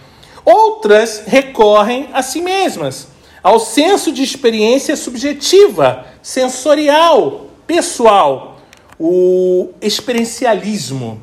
Outras 0.43 1.23
recorrem 1.25 2.09
a 2.13 2.21
si 2.21 2.41
mesmas, 2.41 3.07
ao 3.43 3.59
senso 3.59 4.11
de 4.11 4.23
experiência 4.23 4.95
subjetiva, 4.95 6.05
sensorial, 6.21 7.47
pessoal, 7.65 8.57
o 8.99 9.69
experiencialismo. 9.81 11.21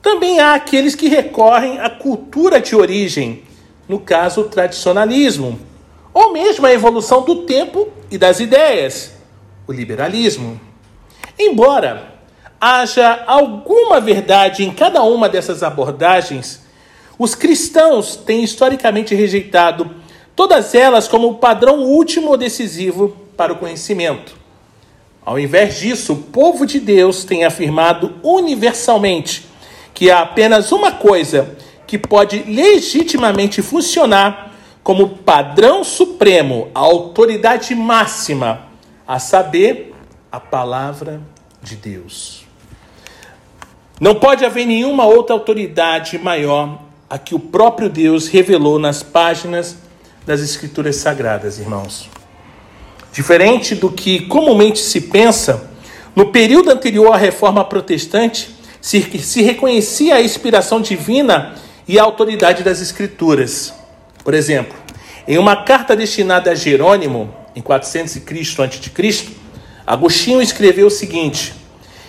Também 0.00 0.40
há 0.40 0.54
aqueles 0.54 0.94
que 0.94 1.08
recorrem 1.08 1.78
à 1.80 1.90
cultura 1.90 2.60
de 2.60 2.76
origem, 2.76 3.42
no 3.88 3.98
caso, 3.98 4.42
o 4.42 4.48
tradicionalismo, 4.48 5.58
ou 6.14 6.32
mesmo 6.32 6.66
à 6.66 6.72
evolução 6.72 7.22
do 7.22 7.42
tempo 7.42 7.88
e 8.10 8.16
das 8.16 8.40
ideias, 8.40 9.12
o 9.66 9.72
liberalismo. 9.72 10.60
Embora 11.38 12.14
haja 12.60 13.24
alguma 13.26 14.00
verdade 14.00 14.64
em 14.64 14.72
cada 14.72 15.02
uma 15.02 15.28
dessas 15.28 15.62
abordagens, 15.62 16.65
os 17.18 17.34
cristãos 17.34 18.16
têm 18.16 18.44
historicamente 18.44 19.14
rejeitado 19.14 19.90
todas 20.34 20.74
elas 20.74 21.08
como 21.08 21.28
o 21.28 21.34
padrão 21.36 21.80
último 21.80 22.36
decisivo 22.36 23.16
para 23.36 23.52
o 23.52 23.56
conhecimento. 23.56 24.36
Ao 25.24 25.38
invés 25.38 25.78
disso, 25.78 26.12
o 26.12 26.22
povo 26.22 26.66
de 26.66 26.78
Deus 26.78 27.24
tem 27.24 27.44
afirmado 27.44 28.14
universalmente 28.22 29.46
que 29.92 30.10
há 30.10 30.20
apenas 30.20 30.70
uma 30.72 30.92
coisa 30.92 31.56
que 31.86 31.98
pode 31.98 32.42
legitimamente 32.42 33.62
funcionar 33.62 34.52
como 34.82 35.08
padrão 35.08 35.82
supremo, 35.82 36.68
a 36.74 36.80
autoridade 36.80 37.74
máxima, 37.74 38.68
a 39.06 39.18
saber, 39.18 39.94
a 40.30 40.38
palavra 40.38 41.20
de 41.62 41.74
Deus. 41.74 42.46
Não 43.98 44.14
pode 44.14 44.44
haver 44.44 44.66
nenhuma 44.66 45.06
outra 45.06 45.34
autoridade 45.34 46.18
maior 46.18 46.85
a 47.08 47.18
que 47.18 47.34
o 47.34 47.38
próprio 47.38 47.88
Deus 47.88 48.28
revelou 48.28 48.78
nas 48.78 49.02
páginas 49.02 49.76
das 50.26 50.40
Escrituras 50.40 50.96
Sagradas, 50.96 51.58
irmãos. 51.58 52.08
Diferente 53.12 53.74
do 53.74 53.90
que 53.90 54.20
comumente 54.26 54.80
se 54.80 55.00
pensa, 55.00 55.70
no 56.14 56.32
período 56.32 56.70
anterior 56.70 57.12
à 57.12 57.16
reforma 57.16 57.64
protestante, 57.64 58.54
se, 58.80 59.42
reconhecia 59.42 60.16
a 60.16 60.22
inspiração 60.22 60.80
divina 60.80 61.54
e 61.86 61.98
a 61.98 62.02
autoridade 62.02 62.62
das 62.62 62.80
Escrituras. 62.80 63.72
Por 64.22 64.34
exemplo, 64.34 64.76
em 65.26 65.38
uma 65.38 65.64
carta 65.64 65.96
destinada 65.96 66.50
a 66.50 66.54
Jerônimo, 66.54 67.34
em 67.54 67.60
400 67.60 68.16
Cristo 68.16 68.62
Cristo, 68.92 69.32
Agostinho 69.86 70.42
escreveu 70.42 70.88
o 70.88 70.90
seguinte: 70.90 71.54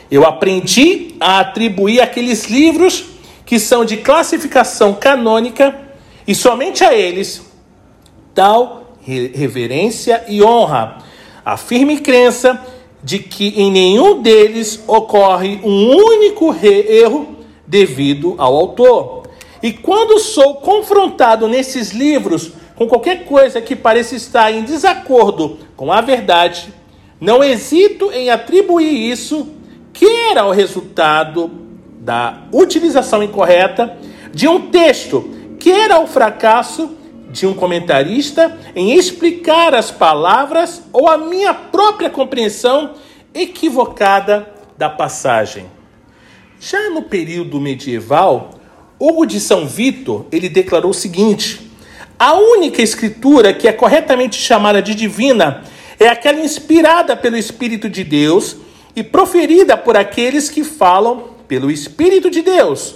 Eu 0.09 0.25
aprendi 0.25 1.15
a 1.19 1.39
atribuir 1.39 2.01
aqueles 2.01 2.45
livros 2.45 3.16
que 3.47 3.57
são 3.57 3.85
de 3.85 3.95
classificação 3.95 4.93
canônica 4.93 5.73
e 6.27 6.35
somente 6.35 6.83
a 6.83 6.93
eles 6.93 7.41
tal 8.35 8.97
reverência 9.01 10.25
e 10.27 10.43
honra, 10.43 10.97
a 11.45 11.55
firme 11.55 12.01
crença 12.01 12.61
de 13.01 13.19
que 13.19 13.53
em 13.55 13.71
nenhum 13.71 14.21
deles 14.21 14.83
ocorre 14.85 15.61
um 15.63 15.95
único 15.95 16.53
erro 16.61 17.37
devido 17.65 18.35
ao 18.37 18.53
autor. 18.53 19.23
E 19.63 19.71
quando 19.71 20.19
sou 20.19 20.55
confrontado 20.55 21.47
nesses 21.47 21.91
livros 21.91 22.51
com 22.75 22.85
qualquer 22.85 23.23
coisa 23.23 23.61
que 23.61 23.77
pareça 23.77 24.13
estar 24.13 24.51
em 24.51 24.63
desacordo 24.63 25.57
com 25.77 25.89
a 25.91 26.01
verdade, 26.01 26.73
não 27.19 27.41
hesito 27.41 28.11
em 28.11 28.29
atribuir 28.29 29.09
isso, 29.09 29.47
que 29.93 30.05
era 30.05 30.45
o 30.45 30.51
resultado 30.51 31.66
da 32.07 32.43
utilização 32.53 33.21
incorreta 33.21 33.97
de 34.33 34.47
um 34.47 34.71
texto, 34.71 35.29
que 35.59 35.69
era 35.69 35.99
o 35.99 36.07
fracasso 36.07 36.95
de 37.29 37.45
um 37.45 37.53
comentarista 37.53 38.57
em 38.73 38.93
explicar 38.93 39.75
as 39.75 39.91
palavras 39.91 40.81
ou 40.93 41.09
a 41.09 41.17
minha 41.17 41.53
própria 41.53 42.09
compreensão 42.09 42.93
equivocada 43.33 44.47
da 44.77 44.89
passagem. 44.89 45.65
Já 46.61 46.89
no 46.91 47.01
período 47.01 47.59
medieval, 47.59 48.51
Hugo 48.97 49.25
de 49.25 49.41
São 49.41 49.67
Vito, 49.67 50.25
ele 50.31 50.47
declarou 50.47 50.91
o 50.91 50.93
seguinte: 50.93 51.69
a 52.17 52.35
única 52.35 52.81
escritura 52.81 53.53
que 53.53 53.67
é 53.67 53.73
corretamente 53.73 54.39
chamada 54.39 54.81
de 54.81 54.95
divina 54.95 55.61
é 55.99 56.07
aquela 56.07 56.39
inspirada 56.39 57.17
pelo 57.17 57.35
Espírito 57.35 57.89
de 57.89 58.05
Deus 58.05 58.55
e 58.95 59.03
proferida 59.03 59.75
por 59.75 59.97
aqueles 59.97 60.49
que 60.49 60.63
falam 60.63 61.35
pelo 61.47 61.71
Espírito 61.71 62.29
de 62.29 62.41
Deus. 62.41 62.95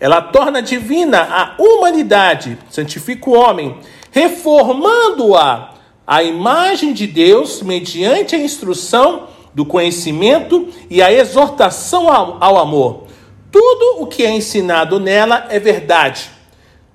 Ela 0.00 0.20
torna 0.20 0.60
divina 0.60 1.22
a 1.22 1.54
humanidade, 1.62 2.58
santifica 2.68 3.30
o 3.30 3.34
homem, 3.34 3.78
reformando-a 4.10 5.74
à 6.06 6.22
imagem 6.22 6.92
de 6.92 7.06
Deus 7.06 7.62
mediante 7.62 8.34
a 8.34 8.38
instrução 8.38 9.28
do 9.54 9.64
conhecimento 9.64 10.68
e 10.90 11.00
a 11.00 11.12
exortação 11.12 12.12
ao, 12.12 12.42
ao 12.42 12.58
amor. 12.58 13.04
Tudo 13.50 14.02
o 14.02 14.06
que 14.06 14.24
é 14.24 14.30
ensinado 14.30 14.98
nela 14.98 15.46
é 15.48 15.60
verdade. 15.60 16.28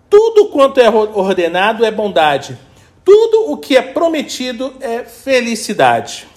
Tudo 0.10 0.48
quanto 0.48 0.80
é 0.80 0.90
ordenado 0.90 1.86
é 1.86 1.92
bondade. 1.92 2.58
Tudo 3.06 3.52
o 3.52 3.58
que 3.58 3.78
é 3.78 3.82
prometido 3.82 4.74
é 4.82 5.04
felicidade. 5.04 6.28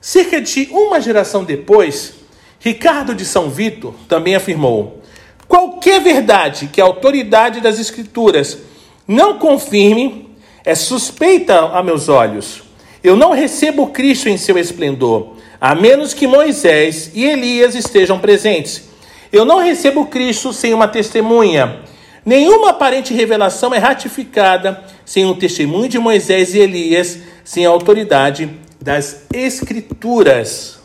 Cerca 0.00 0.40
de 0.40 0.68
uma 0.70 1.00
geração 1.00 1.42
depois, 1.42 2.14
Ricardo 2.60 3.14
de 3.14 3.24
São 3.24 3.50
Vito 3.50 3.94
também 4.08 4.34
afirmou: 4.34 5.02
qualquer 5.46 6.00
verdade 6.00 6.68
que 6.72 6.80
a 6.80 6.84
autoridade 6.84 7.60
das 7.60 7.78
Escrituras 7.78 8.58
não 9.06 9.38
confirme 9.38 10.30
é 10.64 10.74
suspeita 10.74 11.60
a 11.68 11.82
meus 11.82 12.08
olhos. 12.08 12.62
Eu 13.02 13.16
não 13.16 13.32
recebo 13.32 13.86
Cristo 13.88 14.28
em 14.28 14.36
seu 14.36 14.58
esplendor, 14.58 15.36
a 15.60 15.74
menos 15.74 16.12
que 16.12 16.26
Moisés 16.26 17.12
e 17.14 17.24
Elias 17.24 17.76
estejam 17.76 18.18
presentes. 18.18 18.88
Eu 19.32 19.44
não 19.44 19.58
recebo 19.58 20.06
Cristo 20.06 20.52
sem 20.52 20.74
uma 20.74 20.88
testemunha. 20.88 21.80
Nenhuma 22.24 22.70
aparente 22.70 23.14
revelação 23.14 23.72
é 23.72 23.78
ratificada 23.78 24.82
sem 25.04 25.24
o 25.24 25.36
testemunho 25.36 25.88
de 25.88 25.98
Moisés 26.00 26.52
e 26.54 26.58
Elias, 26.58 27.18
sem 27.44 27.64
a 27.64 27.68
autoridade 27.68 28.50
das 28.80 29.24
Escrituras. 29.32 30.75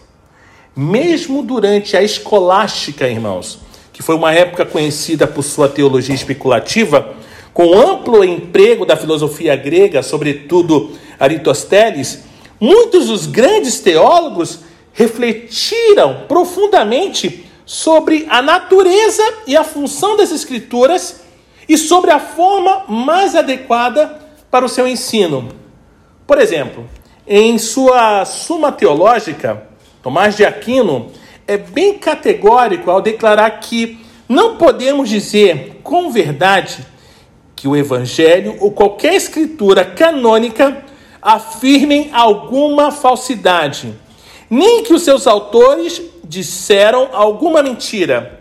Mesmo 0.75 1.43
durante 1.43 1.97
a 1.97 2.01
escolástica, 2.01 3.07
irmãos, 3.07 3.60
que 3.91 4.01
foi 4.01 4.15
uma 4.15 4.34
época 4.34 4.65
conhecida 4.65 5.27
por 5.27 5.43
sua 5.43 5.67
teologia 5.67 6.15
especulativa, 6.15 7.13
com 7.53 7.77
amplo 7.77 8.23
emprego 8.23 8.86
da 8.86 8.95
filosofia 8.95 9.55
grega, 9.55 10.01
sobretudo 10.01 10.91
Aristóteles, 11.19 12.23
muitos 12.60 13.07
dos 13.07 13.27
grandes 13.27 13.79
teólogos 13.79 14.60
refletiram 14.93 16.23
profundamente 16.27 17.45
sobre 17.65 18.25
a 18.29 18.41
natureza 18.41 19.23
e 19.45 19.57
a 19.57 19.63
função 19.63 20.15
das 20.15 20.31
Escrituras 20.31 21.21
e 21.67 21.77
sobre 21.77 22.12
a 22.12 22.19
forma 22.19 22.86
mais 22.88 23.36
adequada 23.36 24.19
para 24.49 24.65
o 24.65 24.69
seu 24.69 24.88
ensino. 24.88 25.49
Por 26.25 26.39
exemplo, 26.39 26.86
em 27.27 27.57
sua 27.57 28.25
Suma 28.25 28.71
Teológica, 28.71 29.70
Tomás 30.01 30.35
de 30.35 30.43
Aquino 30.43 31.11
é 31.47 31.57
bem 31.57 31.97
categórico 31.97 32.89
ao 32.89 33.01
declarar 33.01 33.51
que 33.59 33.99
não 34.27 34.57
podemos 34.57 35.09
dizer 35.09 35.79
com 35.83 36.09
verdade 36.09 36.85
que 37.55 37.67
o 37.67 37.75
Evangelho 37.75 38.57
ou 38.59 38.71
qualquer 38.71 39.13
escritura 39.13 39.85
canônica 39.85 40.83
afirmem 41.21 42.09
alguma 42.11 42.91
falsidade, 42.91 43.93
nem 44.49 44.83
que 44.83 44.93
os 44.93 45.03
seus 45.03 45.27
autores 45.27 46.01
disseram 46.23 47.09
alguma 47.13 47.61
mentira, 47.61 48.39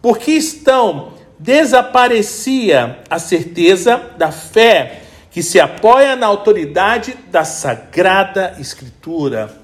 porque 0.00 0.30
estão 0.30 1.12
desaparecia 1.38 3.00
a 3.10 3.18
certeza 3.18 4.00
da 4.16 4.32
fé 4.32 5.02
que 5.30 5.42
se 5.42 5.60
apoia 5.60 6.16
na 6.16 6.26
autoridade 6.26 7.14
da 7.30 7.44
sagrada 7.44 8.56
escritura. 8.58 9.63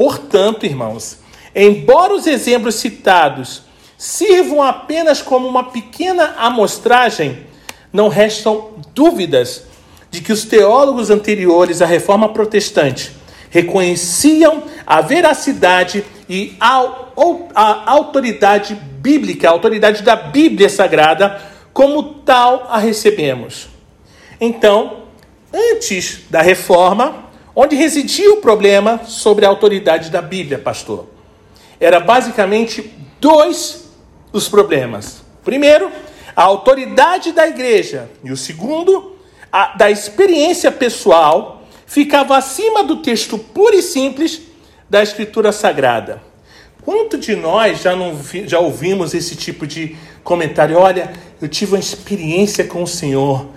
Portanto, 0.00 0.64
irmãos, 0.64 1.18
embora 1.54 2.14
os 2.14 2.26
exemplos 2.26 2.76
citados 2.76 3.64
sirvam 3.98 4.62
apenas 4.62 5.20
como 5.20 5.46
uma 5.46 5.64
pequena 5.64 6.36
amostragem, 6.38 7.40
não 7.92 8.08
restam 8.08 8.70
dúvidas 8.94 9.64
de 10.10 10.22
que 10.22 10.32
os 10.32 10.46
teólogos 10.46 11.10
anteriores 11.10 11.82
à 11.82 11.86
reforma 11.86 12.30
protestante 12.30 13.12
reconheciam 13.50 14.62
a 14.86 15.02
veracidade 15.02 16.02
e 16.26 16.56
a, 16.58 16.82
autoridade 17.84 18.74
bíblica, 18.74 19.48
a 19.48 19.52
autoridade 19.52 20.02
da 20.02 20.16
Bíblia 20.16 20.70
Sagrada, 20.70 21.42
como 21.74 22.02
tal 22.24 22.68
a 22.70 22.78
recebemos. 22.78 23.68
Então, 24.40 25.02
antes 25.52 26.22
da 26.30 26.40
reforma, 26.40 27.29
onde 27.62 27.76
residia 27.76 28.32
o 28.32 28.38
problema 28.38 29.02
sobre 29.04 29.44
a 29.44 29.48
autoridade 29.50 30.08
da 30.08 30.22
Bíblia, 30.22 30.58
pastor? 30.58 31.10
Era 31.78 32.00
basicamente 32.00 32.90
dois 33.20 33.90
os 34.32 34.48
problemas. 34.48 35.20
Primeiro, 35.44 35.92
a 36.34 36.42
autoridade 36.42 37.32
da 37.32 37.46
igreja, 37.46 38.08
e 38.24 38.32
o 38.32 38.36
segundo, 38.36 39.14
a, 39.52 39.76
da 39.76 39.90
experiência 39.90 40.72
pessoal, 40.72 41.62
ficava 41.84 42.34
acima 42.34 42.82
do 42.82 42.96
texto 43.02 43.36
puro 43.36 43.76
e 43.76 43.82
simples 43.82 44.40
da 44.88 45.02
Escritura 45.02 45.52
Sagrada. 45.52 46.22
Quanto 46.80 47.18
de 47.18 47.36
nós 47.36 47.82
já, 47.82 47.94
não 47.94 48.14
vi, 48.14 48.48
já 48.48 48.58
ouvimos 48.58 49.12
esse 49.12 49.36
tipo 49.36 49.66
de 49.66 49.98
comentário? 50.24 50.78
Olha, 50.78 51.12
eu 51.42 51.46
tive 51.46 51.72
uma 51.72 51.78
experiência 51.78 52.64
com 52.64 52.82
o 52.82 52.86
Senhor, 52.86 53.48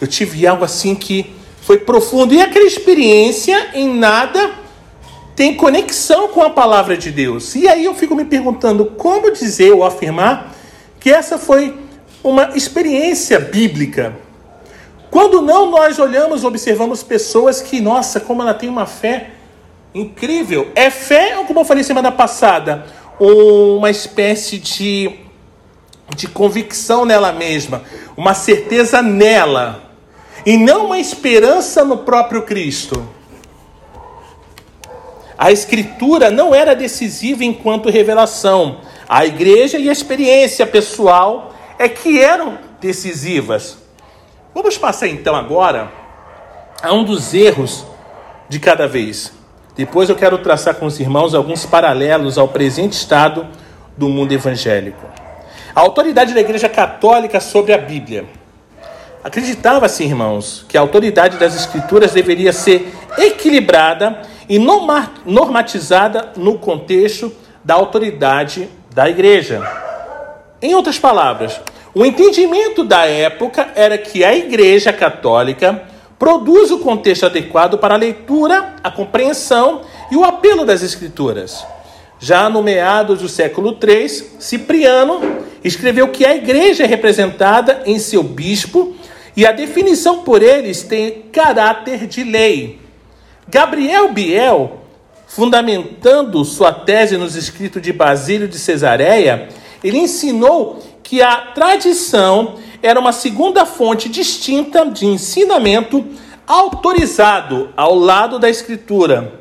eu 0.00 0.06
tive 0.06 0.46
algo 0.46 0.64
assim 0.64 0.94
que 0.94 1.38
foi 1.70 1.78
profundo, 1.78 2.34
e 2.34 2.40
aquela 2.40 2.66
experiência 2.66 3.68
em 3.74 3.94
nada 3.94 4.50
tem 5.36 5.54
conexão 5.54 6.26
com 6.26 6.42
a 6.42 6.50
palavra 6.50 6.96
de 6.96 7.12
Deus. 7.12 7.54
E 7.54 7.68
aí 7.68 7.84
eu 7.84 7.94
fico 7.94 8.16
me 8.16 8.24
perguntando 8.24 8.86
como 8.86 9.30
dizer 9.30 9.70
ou 9.70 9.84
afirmar 9.84 10.52
que 10.98 11.12
essa 11.12 11.38
foi 11.38 11.78
uma 12.24 12.56
experiência 12.56 13.38
bíblica. 13.38 14.16
Quando 15.12 15.40
não, 15.40 15.70
nós 15.70 16.00
olhamos, 16.00 16.42
observamos 16.42 17.04
pessoas 17.04 17.62
que, 17.62 17.80
nossa, 17.80 18.18
como 18.18 18.42
ela 18.42 18.52
tem 18.52 18.68
uma 18.68 18.84
fé 18.84 19.30
incrível. 19.94 20.72
É 20.74 20.90
fé, 20.90 21.38
ou 21.38 21.44
como 21.44 21.60
eu 21.60 21.64
falei 21.64 21.84
semana 21.84 22.10
passada, 22.10 22.84
uma 23.20 23.90
espécie 23.90 24.58
de, 24.58 25.20
de 26.16 26.26
convicção 26.26 27.04
nela 27.04 27.30
mesma, 27.32 27.84
uma 28.16 28.34
certeza 28.34 29.00
nela, 29.00 29.89
e 30.44 30.56
não 30.56 30.86
uma 30.86 30.98
esperança 30.98 31.84
no 31.84 31.98
próprio 31.98 32.42
Cristo. 32.42 33.06
A 35.36 35.50
Escritura 35.50 36.30
não 36.30 36.54
era 36.54 36.74
decisiva 36.74 37.44
enquanto 37.44 37.88
revelação. 37.88 38.80
A 39.08 39.24
igreja 39.24 39.78
e 39.78 39.88
a 39.88 39.92
experiência 39.92 40.66
pessoal 40.66 41.54
é 41.78 41.88
que 41.88 42.20
eram 42.20 42.58
decisivas. 42.80 43.78
Vamos 44.54 44.76
passar 44.76 45.08
então 45.08 45.34
agora 45.34 45.90
a 46.82 46.92
um 46.92 47.04
dos 47.04 47.32
erros 47.32 47.86
de 48.48 48.58
cada 48.58 48.86
vez. 48.86 49.32
Depois 49.74 50.10
eu 50.10 50.16
quero 50.16 50.36
traçar 50.38 50.74
com 50.74 50.86
os 50.86 51.00
irmãos 51.00 51.34
alguns 51.34 51.64
paralelos 51.64 52.36
ao 52.36 52.48
presente 52.48 52.92
estado 52.92 53.46
do 53.96 54.08
mundo 54.08 54.32
evangélico. 54.32 55.06
A 55.74 55.80
autoridade 55.80 56.34
da 56.34 56.40
Igreja 56.40 56.68
Católica 56.68 57.40
sobre 57.40 57.72
a 57.72 57.78
Bíblia. 57.78 58.26
Acreditava-se, 59.22 60.02
irmãos, 60.02 60.64
que 60.66 60.78
a 60.78 60.80
autoridade 60.80 61.36
das 61.36 61.54
Escrituras 61.54 62.12
deveria 62.12 62.54
ser 62.54 62.90
equilibrada 63.18 64.22
e 64.48 64.58
normatizada 64.58 66.32
no 66.36 66.58
contexto 66.58 67.30
da 67.62 67.74
autoridade 67.74 68.68
da 68.94 69.10
Igreja. 69.10 69.62
Em 70.62 70.74
outras 70.74 70.98
palavras, 70.98 71.60
o 71.94 72.04
entendimento 72.06 72.82
da 72.82 73.04
época 73.04 73.68
era 73.74 73.98
que 73.98 74.24
a 74.24 74.34
Igreja 74.34 74.90
Católica 74.90 75.82
produz 76.18 76.70
o 76.70 76.78
contexto 76.78 77.26
adequado 77.26 77.76
para 77.76 77.94
a 77.94 77.98
leitura, 77.98 78.74
a 78.82 78.90
compreensão 78.90 79.82
e 80.10 80.16
o 80.16 80.24
apelo 80.24 80.64
das 80.64 80.82
Escrituras. 80.82 81.62
Já 82.18 82.48
no 82.48 82.62
meados 82.62 83.20
do 83.20 83.28
século 83.28 83.76
III, 83.82 84.08
Cipriano 84.38 85.20
escreveu 85.64 86.08
que 86.08 86.24
a 86.26 86.34
igreja 86.34 86.84
é 86.84 86.86
representada 86.86 87.82
em 87.86 87.98
seu 87.98 88.22
bispo 88.22 88.94
e 89.36 89.46
a 89.46 89.52
definição 89.52 90.20
por 90.20 90.42
eles 90.42 90.82
tem 90.82 91.22
caráter 91.32 92.06
de 92.06 92.24
lei. 92.24 92.80
Gabriel 93.48 94.12
Biel, 94.12 94.80
fundamentando 95.26 96.44
sua 96.44 96.72
tese 96.72 97.16
nos 97.16 97.36
escritos 97.36 97.80
de 97.80 97.92
Basílio 97.92 98.48
de 98.48 98.58
Cesareia, 98.58 99.48
ele 99.82 99.98
ensinou 99.98 100.82
que 101.02 101.22
a 101.22 101.36
tradição 101.54 102.56
era 102.82 102.98
uma 102.98 103.12
segunda 103.12 103.66
fonte 103.66 104.08
distinta 104.08 104.86
de 104.86 105.06
ensinamento 105.06 106.04
autorizado 106.46 107.70
ao 107.76 107.94
lado 107.94 108.38
da 108.38 108.48
escritura. 108.48 109.40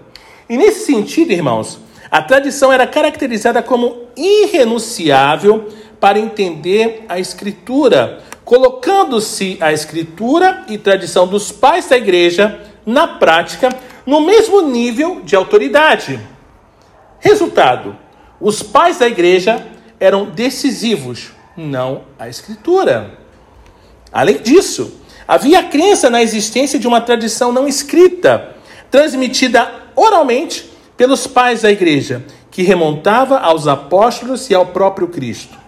E 0.49 0.58
nesse 0.58 0.86
sentido, 0.86 1.32
irmãos, 1.32 1.80
a 2.12 2.21
tradição 2.21 2.73
era 2.73 2.88
caracterizada 2.88 3.62
como 3.62 4.08
irrenunciável 4.17 5.67
para 5.99 6.19
entender 6.19 7.06
a 7.08 7.19
escritura, 7.19 8.19
colocando-se 8.50 9.60
a 9.62 9.72
escritura 9.72 10.64
e 10.68 10.76
tradição 10.76 11.28
dos 11.28 11.52
pais 11.52 11.88
da 11.88 11.96
igreja 11.96 12.60
na 12.84 13.08
prática 13.08 13.70
no 14.08 14.22
mesmo 14.22 14.64
nível 14.64 15.22
de 15.22 15.36
autoridade. 15.36 16.20
Resultado: 17.20 17.96
os 18.42 18.64
pais 18.64 18.98
da 18.98 19.08
igreja 19.08 19.68
eram 20.00 20.32
decisivos 20.32 21.30
não 21.56 22.06
a 22.18 22.28
Escritura. 22.28 23.20
Além 24.12 24.40
disso, 24.40 25.00
havia 25.28 25.62
crença 25.62 26.10
na 26.10 26.24
existência 26.24 26.80
de 26.80 26.88
uma 26.88 27.02
tradição 27.02 27.52
não 27.52 27.68
escrita, 27.68 28.56
transmitida 28.90 29.72
oralmente 29.96 30.68
pelos 30.98 31.28
pais 31.28 31.62
da 31.62 31.72
igreja, 31.72 32.26
que 32.50 32.64
remontava 32.64 33.38
aos 33.38 33.68
apóstolos 33.68 34.50
e 34.50 34.56
ao 34.56 34.66
próprio 34.66 35.08
Cristo. 35.08 35.59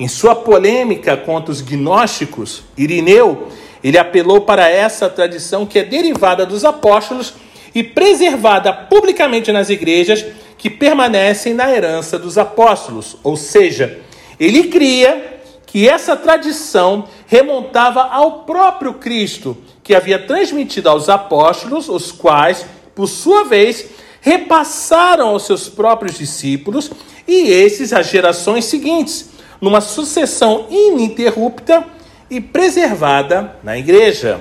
Em 0.00 0.08
sua 0.08 0.34
polêmica 0.34 1.14
contra 1.14 1.52
os 1.52 1.60
gnósticos, 1.60 2.62
Irineu, 2.74 3.48
ele 3.84 3.98
apelou 3.98 4.40
para 4.40 4.66
essa 4.66 5.10
tradição 5.10 5.66
que 5.66 5.78
é 5.78 5.84
derivada 5.84 6.46
dos 6.46 6.64
apóstolos 6.64 7.34
e 7.74 7.82
preservada 7.82 8.72
publicamente 8.72 9.52
nas 9.52 9.68
igrejas 9.68 10.24
que 10.56 10.70
permanecem 10.70 11.52
na 11.52 11.70
herança 11.70 12.18
dos 12.18 12.38
apóstolos, 12.38 13.18
ou 13.22 13.36
seja, 13.36 13.98
ele 14.40 14.68
cria 14.68 15.42
que 15.66 15.86
essa 15.86 16.16
tradição 16.16 17.04
remontava 17.26 18.00
ao 18.04 18.44
próprio 18.44 18.94
Cristo, 18.94 19.54
que 19.82 19.94
havia 19.94 20.18
transmitido 20.18 20.88
aos 20.88 21.10
apóstolos, 21.10 21.90
os 21.90 22.10
quais, 22.10 22.64
por 22.94 23.06
sua 23.06 23.44
vez, 23.44 23.84
repassaram 24.22 25.28
aos 25.28 25.44
seus 25.44 25.68
próprios 25.68 26.16
discípulos 26.16 26.90
e 27.28 27.50
esses 27.50 27.92
às 27.92 28.08
gerações 28.08 28.64
seguintes, 28.64 29.29
numa 29.60 29.80
sucessão 29.80 30.66
ininterrupta 30.70 31.84
e 32.30 32.40
preservada 32.40 33.56
na 33.62 33.76
igreja. 33.76 34.40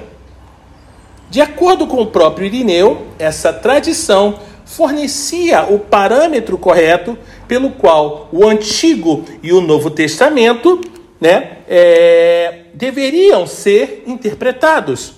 De 1.29 1.41
acordo 1.41 1.85
com 1.85 2.01
o 2.01 2.07
próprio 2.07 2.45
Irineu, 2.45 3.07
essa 3.19 3.51
tradição 3.53 4.39
fornecia 4.65 5.63
o 5.63 5.79
parâmetro 5.79 6.57
correto 6.57 7.17
pelo 7.47 7.71
qual 7.71 8.29
o 8.31 8.47
Antigo 8.47 9.25
e 9.41 9.51
o 9.51 9.61
Novo 9.61 9.89
Testamento 9.89 10.79
né, 11.19 11.57
é, 11.67 12.61
deveriam 12.73 13.45
ser 13.45 14.03
interpretados. 14.05 15.13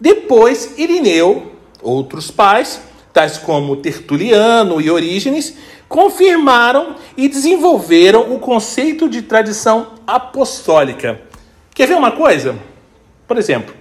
Depois, 0.00 0.78
Irineu, 0.78 1.52
outros 1.82 2.30
pais, 2.30 2.80
tais 3.12 3.38
como 3.38 3.76
Tertuliano 3.76 4.80
e 4.80 4.90
Orígenes, 4.90 5.56
confirmaram 5.88 6.96
e 7.16 7.28
desenvolveram 7.28 8.34
o 8.34 8.38
conceito 8.38 9.08
de 9.08 9.22
tradição 9.22 9.94
apostólica. 10.06 11.20
Quer 11.74 11.86
ver 11.86 11.96
uma 11.96 12.12
coisa? 12.12 12.56
Por 13.26 13.36
exemplo, 13.36 13.74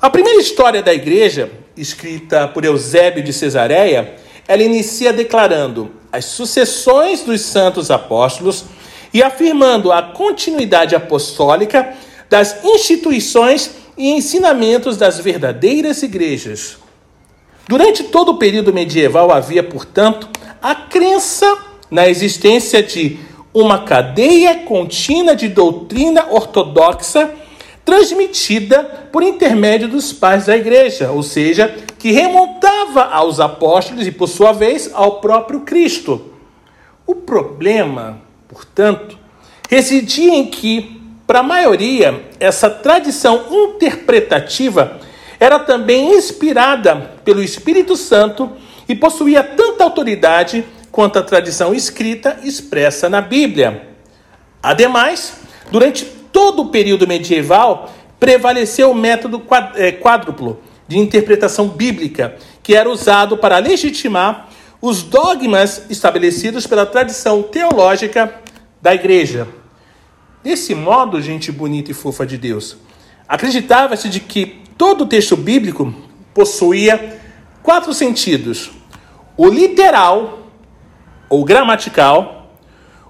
a 0.00 0.10
primeira 0.10 0.40
história 0.40 0.82
da 0.82 0.92
igreja, 0.92 1.50
escrita 1.76 2.48
por 2.48 2.64
Eusébio 2.64 3.22
de 3.22 3.32
Cesareia, 3.32 4.16
ela 4.48 4.62
inicia 4.62 5.12
declarando 5.12 5.92
as 6.10 6.24
sucessões 6.24 7.22
dos 7.22 7.40
santos 7.40 7.90
apóstolos 7.90 8.64
e 9.14 9.22
afirmando 9.22 9.92
a 9.92 10.02
continuidade 10.02 10.94
apostólica 10.96 11.94
das 12.28 12.64
instituições 12.64 13.70
e 13.96 14.10
ensinamentos 14.10 14.96
das 14.96 15.18
verdadeiras 15.18 16.02
igrejas. 16.02 16.81
Durante 17.68 18.04
todo 18.04 18.32
o 18.32 18.38
período 18.38 18.72
medieval 18.72 19.30
havia, 19.30 19.62
portanto, 19.62 20.28
a 20.60 20.74
crença 20.74 21.46
na 21.90 22.08
existência 22.08 22.82
de 22.82 23.18
uma 23.52 23.80
cadeia 23.80 24.60
contínua 24.60 25.36
de 25.36 25.48
doutrina 25.48 26.26
ortodoxa 26.30 27.30
transmitida 27.84 28.82
por 29.10 29.22
intermédio 29.22 29.88
dos 29.88 30.12
pais 30.12 30.46
da 30.46 30.56
igreja, 30.56 31.10
ou 31.10 31.22
seja, 31.22 31.74
que 31.98 32.12
remontava 32.12 33.02
aos 33.04 33.40
apóstolos 33.40 34.06
e, 34.06 34.12
por 34.12 34.28
sua 34.28 34.52
vez, 34.52 34.90
ao 34.94 35.20
próprio 35.20 35.60
Cristo. 35.60 36.32
O 37.06 37.14
problema, 37.14 38.20
portanto, 38.48 39.18
residia 39.68 40.34
em 40.34 40.46
que, 40.46 41.00
para 41.26 41.40
a 41.40 41.44
maioria, 41.44 42.24
essa 42.38 42.70
tradição 42.70 43.44
interpretativa 43.50 45.00
era 45.42 45.58
também 45.58 46.14
inspirada 46.14 46.94
pelo 47.24 47.42
Espírito 47.42 47.96
Santo 47.96 48.52
e 48.88 48.94
possuía 48.94 49.42
tanta 49.42 49.82
autoridade 49.82 50.64
quanto 50.92 51.18
a 51.18 51.22
tradição 51.22 51.74
escrita 51.74 52.38
expressa 52.44 53.08
na 53.08 53.20
Bíblia. 53.20 53.88
Ademais, 54.62 55.32
durante 55.68 56.04
todo 56.04 56.62
o 56.62 56.68
período 56.68 57.08
medieval, 57.08 57.92
prevaleceu 58.20 58.92
o 58.92 58.94
método 58.94 59.42
eh, 59.74 59.90
quádruplo 59.90 60.60
de 60.86 60.96
interpretação 60.96 61.66
bíblica, 61.66 62.36
que 62.62 62.76
era 62.76 62.88
usado 62.88 63.36
para 63.36 63.58
legitimar 63.58 64.48
os 64.80 65.02
dogmas 65.02 65.86
estabelecidos 65.90 66.68
pela 66.68 66.86
tradição 66.86 67.42
teológica 67.42 68.32
da 68.80 68.94
igreja. 68.94 69.48
Desse 70.44 70.72
modo, 70.72 71.20
gente 71.20 71.50
bonita 71.50 71.90
e 71.90 71.94
fofa 71.94 72.24
de 72.24 72.38
Deus, 72.38 72.76
acreditava-se 73.32 74.10
de 74.10 74.20
que 74.20 74.60
todo 74.76 75.04
o 75.04 75.06
texto 75.06 75.38
bíblico 75.38 75.94
possuía 76.34 77.18
quatro 77.62 77.94
sentidos: 77.94 78.70
o 79.38 79.48
literal 79.48 80.48
ou 81.30 81.42
gramatical, 81.42 82.58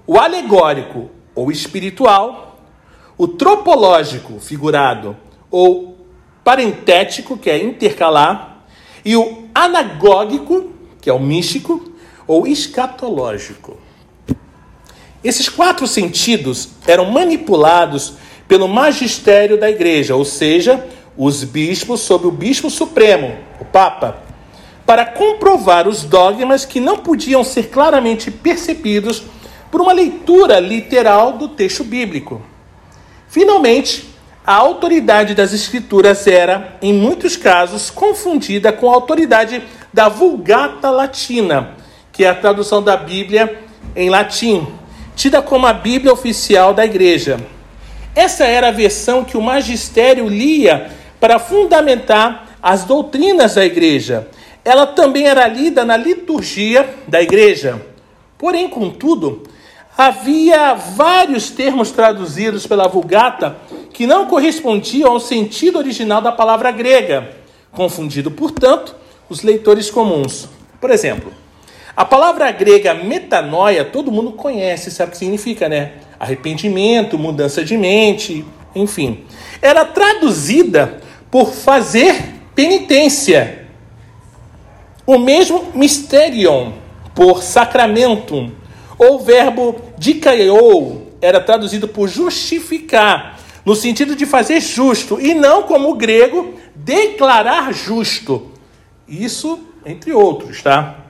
o 0.07 0.17
alegórico 0.17 1.11
ou 1.35 1.51
espiritual, 1.51 2.57
o 3.17 3.27
tropológico, 3.27 4.39
figurado, 4.39 5.17
ou 5.51 5.97
parentético, 6.41 7.37
que 7.37 7.49
é 7.49 7.61
intercalar, 7.61 8.63
e 9.03 9.17
o 9.17 9.49
anagógico, 9.53 10.71
que 11.01 11.09
é 11.09 11.13
o 11.13 11.19
místico, 11.19 11.91
ou 12.25 12.47
escatológico. 12.47 13.77
Esses 15.21 15.49
quatro 15.49 15.85
sentidos 15.85 16.69
eram 16.87 17.11
manipulados 17.11 18.13
pelo 18.47 18.67
magistério 18.67 19.59
da 19.59 19.69
igreja, 19.69 20.15
ou 20.15 20.25
seja, 20.25 20.85
os 21.17 21.43
bispos 21.43 22.01
sob 22.01 22.27
o 22.27 22.31
bispo 22.31 22.69
supremo, 22.69 23.35
o 23.59 23.65
Papa, 23.65 24.17
para 24.85 25.05
comprovar 25.05 25.87
os 25.87 26.03
dogmas 26.03 26.65
que 26.65 26.79
não 26.79 26.97
podiam 26.97 27.43
ser 27.43 27.69
claramente 27.69 28.29
percebidos 28.29 29.23
por 29.71 29.81
uma 29.81 29.93
leitura 29.93 30.59
literal 30.59 31.33
do 31.33 31.47
texto 31.47 31.83
bíblico. 31.83 32.41
Finalmente, 33.27 34.13
a 34.45 34.55
autoridade 34.55 35.33
das 35.33 35.53
Escrituras 35.53 36.27
era, 36.27 36.77
em 36.81 36.93
muitos 36.93 37.37
casos, 37.37 37.89
confundida 37.89 38.73
com 38.73 38.91
a 38.91 38.93
autoridade 38.93 39.63
da 39.91 40.09
Vulgata 40.09 40.89
Latina, 40.89 41.71
que 42.11 42.25
é 42.25 42.29
a 42.29 42.35
tradução 42.35 42.83
da 42.83 42.97
Bíblia 42.97 43.63
em 43.95 44.09
latim, 44.09 44.67
tida 45.15 45.41
como 45.41 45.65
a 45.65 45.73
Bíblia 45.73 46.11
oficial 46.11 46.73
da 46.73 46.85
Igreja. 46.85 47.39
Essa 48.15 48.45
era 48.45 48.67
a 48.67 48.71
versão 48.71 49.23
que 49.23 49.37
o 49.37 49.41
magistério 49.41 50.27
lia 50.27 50.91
para 51.19 51.39
fundamentar 51.39 52.57
as 52.61 52.83
doutrinas 52.83 53.55
da 53.55 53.65
igreja. 53.65 54.27
Ela 54.63 54.85
também 54.85 55.27
era 55.27 55.47
lida 55.47 55.83
na 55.83 55.97
liturgia 55.97 56.87
da 57.07 57.21
igreja. 57.21 57.81
Porém, 58.37 58.69
contudo, 58.69 59.43
havia 59.97 60.73
vários 60.73 61.49
termos 61.49 61.91
traduzidos 61.91 62.67
pela 62.67 62.87
Vulgata 62.87 63.57
que 63.91 64.07
não 64.07 64.27
correspondiam 64.27 65.11
ao 65.11 65.19
sentido 65.19 65.77
original 65.77 66.21
da 66.21 66.31
palavra 66.31 66.71
grega, 66.71 67.31
confundido, 67.71 68.31
portanto, 68.31 68.95
os 69.29 69.41
leitores 69.41 69.89
comuns. 69.89 70.47
Por 70.79 70.89
exemplo, 70.91 71.31
a 71.95 72.05
palavra 72.05 72.51
grega 72.51 72.93
metanoia, 72.93 73.85
todo 73.85 74.11
mundo 74.11 74.31
conhece, 74.31 74.91
sabe 74.91 75.09
o 75.09 75.11
que 75.11 75.17
significa, 75.17 75.69
né? 75.69 75.93
Arrependimento, 76.23 77.19
mudança 77.19 77.65
de 77.65 77.77
mente, 77.77 78.45
enfim. 78.73 79.25
Era 79.61 79.83
traduzida 79.83 81.01
por 81.29 81.51
fazer 81.51 82.15
penitência. 82.55 83.67
O 85.05 85.17
mesmo 85.17 85.65
mysterion, 85.75 86.71
por 87.13 87.43
sacramento, 87.43 88.53
ou 88.97 89.19
verbo 89.19 89.75
dikaiou, 89.97 91.11
era 91.19 91.41
traduzido 91.41 91.89
por 91.89 92.07
justificar, 92.07 93.37
no 93.65 93.75
sentido 93.75 94.15
de 94.15 94.25
fazer 94.25 94.61
justo, 94.61 95.19
e 95.19 95.33
não 95.33 95.63
como 95.63 95.89
o 95.89 95.95
grego, 95.95 96.53
declarar 96.73 97.73
justo. 97.73 98.49
Isso 99.05 99.59
entre 99.85 100.13
outros, 100.13 100.61
tá? 100.61 101.02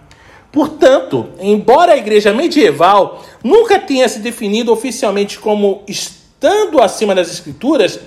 Portanto, 0.54 1.30
embora 1.40 1.94
a 1.94 1.98
igreja 1.98 2.32
medieval 2.32 3.26
nunca 3.44 3.80
tenha 3.80 4.08
se 4.08 4.20
definido 4.20 4.72
oficialmente 4.72 5.40
como 5.40 5.82
estando 5.88 6.80
acima 6.80 7.16
das 7.16 7.32
escrituras, 7.32 8.00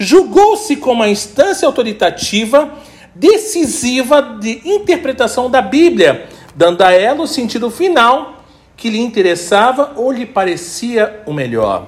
julgou-se 0.00 0.74
como 0.74 1.04
a 1.04 1.08
instância 1.08 1.64
autoritativa 1.64 2.72
decisiva 3.14 4.20
de 4.20 4.62
interpretação 4.64 5.48
da 5.48 5.62
Bíblia, 5.62 6.26
dando 6.56 6.82
a 6.82 6.90
ela 6.90 7.22
o 7.22 7.26
sentido 7.28 7.70
final 7.70 8.42
que 8.76 8.90
lhe 8.90 8.98
interessava 8.98 9.92
ou 9.94 10.10
lhe 10.10 10.26
parecia 10.26 11.22
o 11.24 11.32
melhor. 11.32 11.86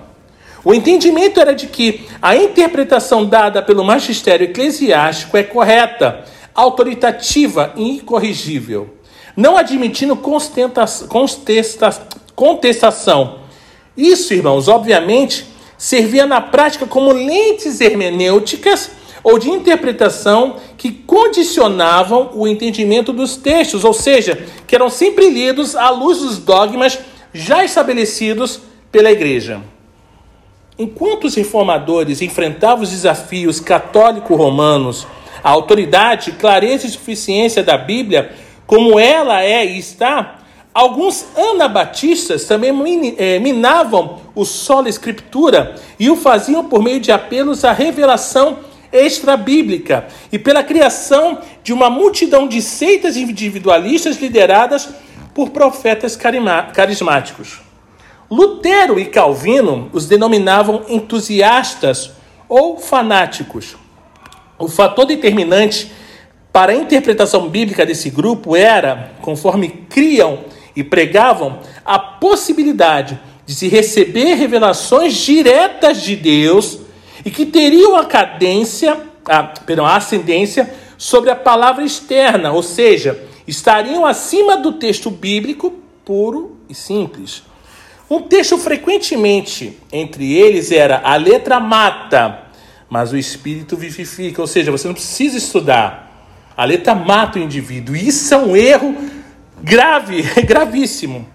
O 0.65 0.73
entendimento 0.73 1.41
era 1.41 1.57
de 1.57 1.67
que 1.67 2.07
a 2.23 2.37
interpretação 2.37 3.27
dada 3.27 3.61
pelo 3.61 3.83
magistério 3.83 4.45
eclesiástico 4.45 5.37
é 5.37 5.43
correta, 5.43 6.23
autoritativa 6.55 7.73
e 7.75 7.97
incorrigível 7.97 8.95
não 9.37 9.57
admitindo 9.57 10.17
contestação. 12.35 13.39
Isso, 13.97 14.35
irmãos, 14.35 14.69
obviamente, 14.69 15.47
servia 15.77 16.27
na 16.27 16.41
prática 16.41 16.87
como 16.87 17.13
lentes 17.13 17.81
hermenêuticas 17.81 18.91
ou 19.23 19.39
de 19.39 19.49
interpretação 19.49 20.57
que 20.77 20.93
condicionavam 20.93 22.31
o 22.35 22.47
entendimento 22.47 23.13
dos 23.13 23.37
textos, 23.37 23.85
ou 23.85 23.95
seja, 23.95 24.47
que 24.67 24.75
eram 24.75 24.91
sempre 24.91 25.31
lidos 25.31 25.75
à 25.75 25.89
luz 25.91 26.19
dos 26.19 26.39
dogmas 26.39 26.99
já 27.33 27.65
estabelecidos 27.65 28.61
pela 28.93 29.11
igreja. 29.11 29.63
Enquanto 30.79 31.25
os 31.25 31.35
reformadores 31.35 32.21
enfrentavam 32.21 32.85
os 32.85 32.91
desafios 32.91 33.61
católico-romanos, 33.61 35.07
a 35.43 35.51
autoridade, 35.51 36.33
clareza 36.33 36.87
e 36.87 36.91
suficiência 36.91 37.63
da 37.63 37.79
Bíblia 37.79 38.33
como 38.67 38.99
ela 38.99 39.43
é 39.43 39.65
e 39.65 39.79
está, 39.79 40.41
alguns 40.73 41.27
anabatistas 41.37 42.45
também 42.45 43.15
eh, 43.19 43.39
minavam 43.39 44.21
o 44.35 44.45
solo 44.45 44.89
escritura 44.89 45.77
e 45.99 46.11
o 46.11 46.17
faziam 46.17 46.65
por 46.65 46.83
meio 46.83 47.01
de 47.01 47.13
apelos 47.13 47.65
à 47.65 47.73
revelação 47.73 48.59
extra-bíblica 48.93 50.07
e 50.31 50.39
pela 50.39 50.63
criação 50.63 51.41
de 51.63 51.73
uma 51.73 51.91
multidão 51.91 52.47
de 52.47 52.63
seitas 52.63 53.17
individualistas 53.17 54.21
lideradas 54.21 54.89
por 55.35 55.51
profetas 55.51 56.17
carismáticos. 56.17 57.61
Lutero 58.31 58.99
e 58.99 59.07
Calvino 59.07 59.91
os 59.93 60.07
denominavam 60.07 60.85
entusiastas 60.89 62.13
ou 62.49 62.79
fanáticos. 62.79 63.77
O 64.59 64.69
fator 64.69 65.05
determinante 65.05 65.93
para 66.55 66.71
a 66.71 66.77
interpretação 66.77 67.49
bíblica 67.49 67.85
desse 67.85 68.09
grupo 68.09 68.55
era, 68.55 69.11
conforme 69.21 69.69
criam 69.91 70.45
e 70.77 70.85
pregavam, 70.85 71.59
a 71.85 71.99
possibilidade 71.99 73.19
de 73.45 73.53
se 73.53 73.67
receber 73.67 74.35
revelações 74.35 75.15
diretas 75.15 76.01
de 76.01 76.15
Deus 76.15 76.79
e 77.25 77.31
que 77.33 77.45
teriam 77.45 77.97
a 77.97 78.05
cadência, 78.05 78.97
a, 79.25 79.43
perdão, 79.43 79.85
a 79.85 79.97
ascendência 79.97 80.73
sobre 80.97 81.29
a 81.29 81.35
palavra 81.35 81.83
externa, 81.83 82.53
ou 82.53 82.63
seja, 82.63 83.21
estariam 83.49 84.07
acima 84.07 84.57
do 84.57 84.75
texto 84.75 85.11
bíblico 85.11 85.73
puro 86.05 86.57
e 86.69 86.75
simples. 86.75 87.43
Um 88.09 88.21
texto 88.21 88.57
frequentemente 88.59 89.77
entre 89.91 90.33
eles 90.33 90.71
era 90.71 91.01
a 91.03 91.17
letra 91.17 91.59
mata, 91.59 92.45
mas 92.89 93.13
o 93.13 93.17
espírito 93.17 93.77
vivifica, 93.77 94.41
ou 94.41 94.47
seja, 94.47 94.71
você 94.71 94.87
não 94.87 94.95
precisa 94.95 95.37
estudar. 95.37 96.04
A 96.57 96.65
letra 96.65 96.95
mata 96.95 97.39
o 97.39 97.43
indivíduo. 97.43 97.97
E 97.97 98.09
isso 98.09 98.33
é 98.33 98.37
um 98.37 98.57
erro 98.57 98.95
grave, 99.63 100.23
gravíssimo. 100.45 101.27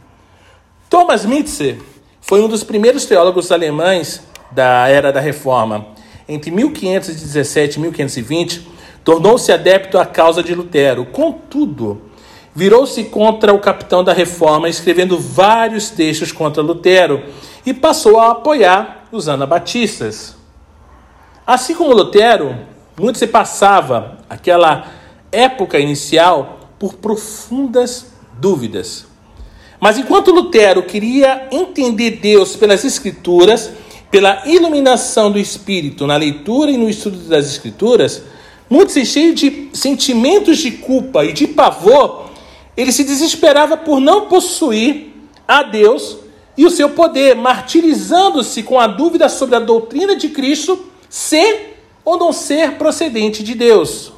Thomas 0.89 1.25
Mitzer 1.25 1.77
foi 2.21 2.41
um 2.41 2.47
dos 2.47 2.63
primeiros 2.63 3.05
teólogos 3.05 3.51
alemães 3.51 4.21
da 4.51 4.87
era 4.87 5.11
da 5.11 5.19
Reforma. 5.19 5.87
Entre 6.27 6.51
1517 6.51 7.77
e 7.77 7.81
1520, 7.81 8.67
tornou-se 9.03 9.51
adepto 9.51 9.97
à 9.97 10.05
causa 10.05 10.43
de 10.43 10.53
Lutero. 10.53 11.05
Contudo, 11.05 12.01
virou-se 12.55 13.03
contra 13.05 13.53
o 13.53 13.59
capitão 13.59 14.03
da 14.03 14.13
Reforma, 14.13 14.69
escrevendo 14.69 15.17
vários 15.19 15.89
textos 15.89 16.31
contra 16.31 16.61
Lutero 16.61 17.23
e 17.65 17.73
passou 17.73 18.19
a 18.19 18.31
apoiar 18.31 19.07
os 19.11 19.27
anabatistas. 19.27 20.35
Assim 21.45 21.73
como 21.73 21.93
Lutero, 21.93 22.55
muito 22.99 23.17
se 23.17 23.25
passava 23.25 24.19
aquela 24.29 24.98
época 25.31 25.79
inicial 25.79 26.71
por 26.77 26.95
profundas 26.95 28.07
dúvidas. 28.39 29.05
Mas 29.79 29.97
enquanto 29.97 30.31
Lutero 30.31 30.83
queria 30.83 31.47
entender 31.51 32.11
Deus 32.21 32.55
pelas 32.55 32.83
Escrituras, 32.83 33.71
pela 34.11 34.43
iluminação 34.45 35.31
do 35.31 35.39
Espírito 35.39 36.05
na 36.05 36.17
leitura 36.17 36.71
e 36.71 36.77
no 36.77 36.89
estudo 36.89 37.17
das 37.17 37.45
Escrituras, 37.45 38.23
muito 38.69 38.91
cheio 39.05 39.33
de 39.33 39.69
sentimentos 39.73 40.57
de 40.57 40.71
culpa 40.71 41.23
e 41.25 41.33
de 41.33 41.47
pavor, 41.47 42.29
ele 42.75 42.91
se 42.91 43.03
desesperava 43.03 43.77
por 43.77 43.99
não 43.99 44.27
possuir 44.27 45.13
a 45.47 45.63
Deus 45.63 46.17
e 46.57 46.65
o 46.65 46.69
seu 46.69 46.89
poder, 46.89 47.35
martirizando-se 47.35 48.63
com 48.63 48.79
a 48.79 48.85
dúvida 48.85 49.29
sobre 49.29 49.55
a 49.55 49.59
doutrina 49.59 50.15
de 50.15 50.29
Cristo 50.29 50.87
ser 51.09 51.77
ou 52.03 52.17
não 52.17 52.33
ser 52.33 52.73
procedente 52.73 53.43
de 53.43 53.55
Deus. 53.55 54.11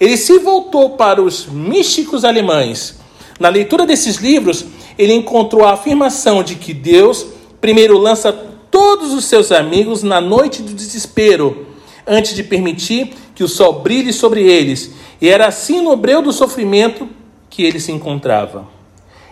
Ele 0.00 0.16
se 0.16 0.38
voltou 0.38 0.90
para 0.90 1.20
os 1.20 1.46
místicos 1.46 2.24
alemães. 2.24 2.98
Na 3.38 3.50
leitura 3.50 3.84
desses 3.84 4.16
livros, 4.16 4.64
ele 4.98 5.12
encontrou 5.12 5.64
a 5.64 5.72
afirmação 5.72 6.42
de 6.42 6.54
que 6.54 6.72
Deus 6.72 7.26
primeiro 7.60 7.98
lança 7.98 8.32
todos 8.70 9.12
os 9.12 9.26
seus 9.26 9.52
amigos 9.52 10.02
na 10.02 10.20
noite 10.20 10.62
do 10.62 10.72
desespero, 10.72 11.66
antes 12.06 12.34
de 12.34 12.42
permitir 12.42 13.12
que 13.34 13.44
o 13.44 13.48
sol 13.48 13.80
brilhe 13.80 14.12
sobre 14.12 14.42
eles. 14.42 14.92
E 15.20 15.28
era 15.28 15.46
assim 15.46 15.82
no 15.82 15.94
breu 15.96 16.22
do 16.22 16.32
sofrimento 16.32 17.06
que 17.50 17.62
ele 17.62 17.78
se 17.78 17.92
encontrava. 17.92 18.66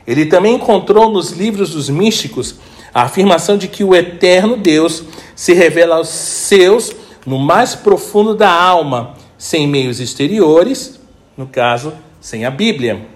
Ele 0.06 0.26
também 0.26 0.56
encontrou 0.56 1.10
nos 1.10 1.30
livros 1.30 1.70
dos 1.70 1.88
místicos 1.88 2.56
a 2.92 3.02
afirmação 3.02 3.56
de 3.56 3.68
que 3.68 3.84
o 3.84 3.94
eterno 3.94 4.56
Deus 4.56 5.04
se 5.34 5.52
revela 5.54 5.96
aos 5.96 6.08
seus 6.08 6.92
no 7.24 7.38
mais 7.38 7.74
profundo 7.74 8.34
da 8.34 8.50
alma, 8.50 9.14
sem 9.38 9.68
meios 9.68 10.00
exteriores, 10.00 11.00
no 11.36 11.46
caso, 11.46 11.94
sem 12.20 12.44
a 12.44 12.50
Bíblia. 12.50 13.06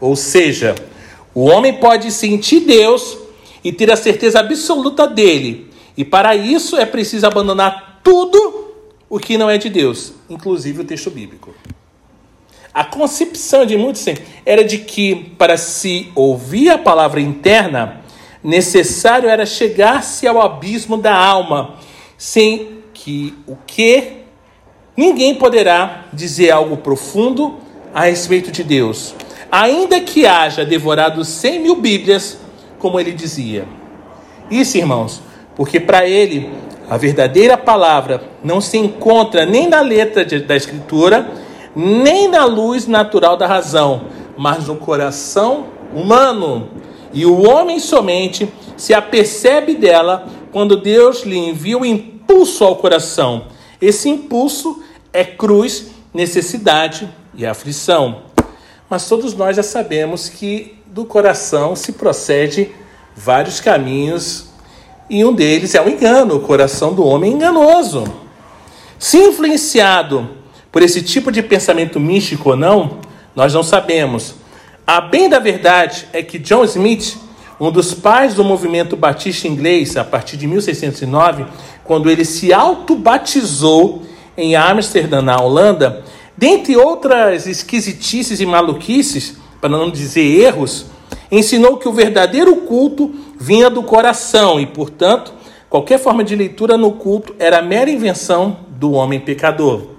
Ou 0.00 0.16
seja, 0.16 0.74
o 1.34 1.44
homem 1.44 1.74
pode 1.74 2.10
sentir 2.10 2.60
Deus 2.60 3.18
e 3.62 3.70
ter 3.70 3.92
a 3.92 3.96
certeza 3.96 4.40
absoluta 4.40 5.06
dele, 5.06 5.70
e 5.96 6.04
para 6.04 6.34
isso 6.34 6.76
é 6.76 6.86
preciso 6.86 7.26
abandonar 7.26 8.00
tudo 8.02 8.74
o 9.08 9.18
que 9.18 9.36
não 9.36 9.50
é 9.50 9.58
de 9.58 9.68
Deus, 9.68 10.12
inclusive 10.28 10.80
o 10.80 10.84
texto 10.84 11.10
bíblico. 11.10 11.54
A 12.72 12.84
concepção 12.84 13.64
de 13.64 13.76
muitos 13.76 14.04
era 14.44 14.62
de 14.62 14.78
que, 14.78 15.32
para 15.38 15.56
se 15.56 16.10
ouvir 16.14 16.70
a 16.70 16.78
palavra 16.78 17.20
interna, 17.20 18.02
necessário 18.42 19.28
era 19.28 19.46
chegar-se 19.46 20.26
ao 20.26 20.40
abismo 20.40 20.96
da 20.96 21.14
alma, 21.14 21.76
sem 22.18 22.82
que 22.92 23.34
o 23.46 23.56
que 23.66 24.25
Ninguém 24.96 25.34
poderá 25.34 26.06
dizer 26.12 26.50
algo 26.50 26.76
profundo 26.78 27.56
a 27.94 28.02
respeito 28.02 28.50
de 28.50 28.64
Deus, 28.64 29.14
ainda 29.50 30.00
que 30.00 30.26
haja 30.26 30.64
devorado 30.64 31.24
cem 31.24 31.60
mil 31.60 31.76
Bíblias, 31.76 32.38
como 32.78 32.98
ele 32.98 33.12
dizia. 33.12 33.66
Isso, 34.50 34.78
irmãos, 34.78 35.20
porque 35.54 35.78
para 35.80 36.08
ele 36.08 36.50
A 36.88 36.96
verdadeira 36.96 37.56
palavra 37.56 38.22
não 38.44 38.60
se 38.60 38.78
encontra 38.78 39.44
nem 39.44 39.68
na 39.68 39.80
letra 39.80 40.24
de, 40.24 40.38
da 40.38 40.54
Escritura, 40.54 41.28
nem 41.74 42.28
na 42.28 42.44
luz 42.44 42.86
natural 42.86 43.36
da 43.36 43.46
razão, 43.46 44.02
mas 44.38 44.68
no 44.68 44.76
coração 44.76 45.66
humano. 45.92 46.68
E 47.12 47.26
o 47.26 47.42
homem 47.42 47.80
somente 47.80 48.48
se 48.76 48.94
apercebe 48.94 49.74
dela 49.74 50.28
quando 50.52 50.76
Deus 50.76 51.24
lhe 51.24 51.36
envia 51.36 51.76
o 51.76 51.84
impulso 51.84 52.64
ao 52.64 52.76
coração. 52.76 53.46
Esse 53.80 54.08
impulso 54.08 54.80
é 55.16 55.24
cruz, 55.24 55.86
necessidade 56.12 57.08
e 57.34 57.46
aflição. 57.46 58.24
Mas 58.88 59.08
todos 59.08 59.32
nós 59.32 59.56
já 59.56 59.62
sabemos 59.62 60.28
que 60.28 60.78
do 60.88 61.06
coração 61.06 61.74
se 61.74 61.92
procede 61.92 62.70
vários 63.16 63.58
caminhos 63.58 64.48
e 65.08 65.24
um 65.24 65.32
deles 65.32 65.74
é 65.74 65.80
o 65.80 65.88
engano, 65.88 66.36
o 66.36 66.40
coração 66.40 66.92
do 66.92 67.02
homem 67.02 67.32
é 67.32 67.34
enganoso. 67.34 68.04
Se 68.98 69.16
influenciado 69.16 70.28
por 70.70 70.82
esse 70.82 71.00
tipo 71.00 71.32
de 71.32 71.42
pensamento 71.42 71.98
místico 71.98 72.50
ou 72.50 72.56
não, 72.56 72.98
nós 73.34 73.54
não 73.54 73.62
sabemos. 73.62 74.34
A 74.86 75.00
bem 75.00 75.30
da 75.30 75.38
verdade 75.38 76.06
é 76.12 76.22
que 76.22 76.38
John 76.38 76.62
Smith, 76.64 77.16
um 77.58 77.70
dos 77.70 77.94
pais 77.94 78.34
do 78.34 78.44
movimento 78.44 78.94
batista 78.98 79.48
inglês, 79.48 79.96
a 79.96 80.04
partir 80.04 80.36
de 80.36 80.46
1609, 80.46 81.46
quando 81.84 82.10
ele 82.10 82.24
se 82.26 82.52
autobatizou 82.52 84.05
em 84.36 84.54
Amsterdã, 84.54 85.22
na 85.22 85.40
Holanda, 85.40 86.04
dentre 86.36 86.76
outras 86.76 87.46
esquisitices 87.46 88.40
e 88.40 88.46
maluquices, 88.46 89.36
para 89.60 89.70
não 89.70 89.90
dizer 89.90 90.40
erros, 90.40 90.86
ensinou 91.30 91.76
que 91.78 91.88
o 91.88 91.92
verdadeiro 91.92 92.54
culto 92.56 93.14
vinha 93.38 93.70
do 93.70 93.82
coração 93.82 94.60
e, 94.60 94.66
portanto, 94.66 95.32
qualquer 95.68 95.98
forma 95.98 96.22
de 96.22 96.36
leitura 96.36 96.76
no 96.76 96.92
culto 96.92 97.34
era 97.38 97.62
mera 97.62 97.90
invenção 97.90 98.58
do 98.68 98.92
homem 98.92 99.20
pecador. 99.20 99.96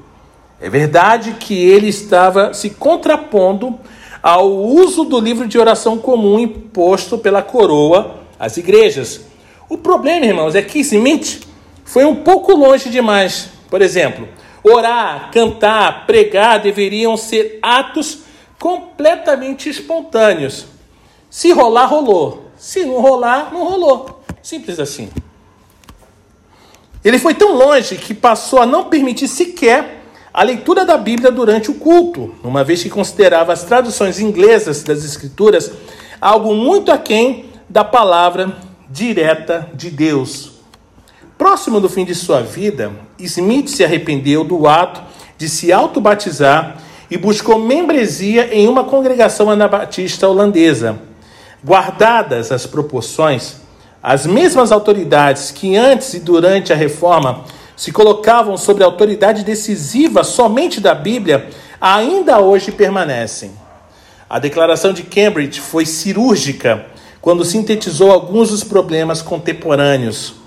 É 0.59 0.69
verdade 0.69 1.35
que 1.39 1.53
ele 1.53 1.87
estava 1.87 2.53
se 2.53 2.71
contrapondo 2.71 3.77
ao 4.23 4.51
uso 4.51 5.03
do 5.03 5.19
livro 5.19 5.47
de 5.47 5.59
oração 5.59 5.97
comum 5.97 6.39
imposto 6.39 7.17
pela 7.17 7.41
coroa 7.41 8.21
às 8.39 8.57
igrejas. 8.57 9.21
O 9.69 9.77
problema, 9.77 10.25
irmãos, 10.25 10.55
é 10.55 10.61
que 10.61 10.79
Smith 10.79 11.47
foi 11.85 12.05
um 12.05 12.15
pouco 12.15 12.53
longe 12.55 12.89
demais. 12.89 13.49
Por 13.69 13.81
exemplo, 13.81 14.27
orar, 14.63 15.31
cantar, 15.31 16.05
pregar 16.05 16.59
deveriam 16.59 17.15
ser 17.17 17.59
atos 17.61 18.19
completamente 18.59 19.69
espontâneos. 19.69 20.65
Se 21.29 21.51
rolar, 21.51 21.85
rolou. 21.85 22.51
Se 22.57 22.85
não 22.85 23.01
rolar, 23.01 23.53
não 23.53 23.63
rolou. 23.63 24.23
Simples 24.41 24.79
assim. 24.79 25.09
Ele 27.03 27.19
foi 27.19 27.33
tão 27.33 27.55
longe 27.55 27.95
que 27.95 28.13
passou 28.13 28.59
a 28.59 28.65
não 28.65 28.85
permitir 28.85 29.27
sequer 29.27 30.03
a 30.33 30.43
leitura 30.43 30.85
da 30.85 30.97
Bíblia 30.97 31.31
durante 31.31 31.71
o 31.71 31.75
culto, 31.75 32.35
uma 32.43 32.63
vez 32.63 32.83
que 32.83 32.89
considerava 32.89 33.53
as 33.53 33.63
traduções 33.63 34.19
inglesas 34.19 34.83
das 34.83 35.03
Escrituras 35.03 35.71
algo 36.21 36.53
muito 36.53 36.91
aquém 36.91 37.45
da 37.69 37.83
palavra 37.83 38.55
direta 38.89 39.69
de 39.73 39.89
Deus. 39.89 40.46
Próximo 41.37 41.79
do 41.79 41.87
fim 41.87 42.03
de 42.03 42.15
sua 42.15 42.41
vida, 42.41 42.91
Smith 43.19 43.67
se 43.67 43.83
arrependeu 43.83 44.43
do 44.43 44.67
ato 44.67 45.03
de 45.37 45.47
se 45.47 45.71
autobatizar 45.71 46.77
e 47.11 47.17
buscou 47.17 47.59
membresia 47.59 48.53
em 48.53 48.67
uma 48.67 48.83
congregação 48.83 49.49
anabatista 49.49 50.27
holandesa. 50.27 50.97
Guardadas 51.63 52.51
as 52.51 52.65
proporções, 52.65 53.57
as 54.01 54.25
mesmas 54.25 54.71
autoridades 54.71 55.51
que 55.51 55.75
antes 55.75 56.15
e 56.15 56.19
durante 56.19 56.73
a 56.73 56.75
reforma 56.75 57.43
se 57.75 57.91
colocavam 57.91 58.57
sobre 58.57 58.83
a 58.83 58.87
autoridade 58.87 59.43
decisiva 59.43 60.23
somente 60.23 60.81
da 60.81 60.95
Bíblia, 60.95 61.49
ainda 61.79 62.39
hoje 62.39 62.71
permanecem. 62.71 63.51
A 64.27 64.39
declaração 64.39 64.91
de 64.91 65.03
Cambridge 65.03 65.61
foi 65.61 65.85
cirúrgica 65.85 66.87
quando 67.21 67.45
sintetizou 67.45 68.11
alguns 68.11 68.49
dos 68.49 68.63
problemas 68.63 69.21
contemporâneos. 69.21 70.46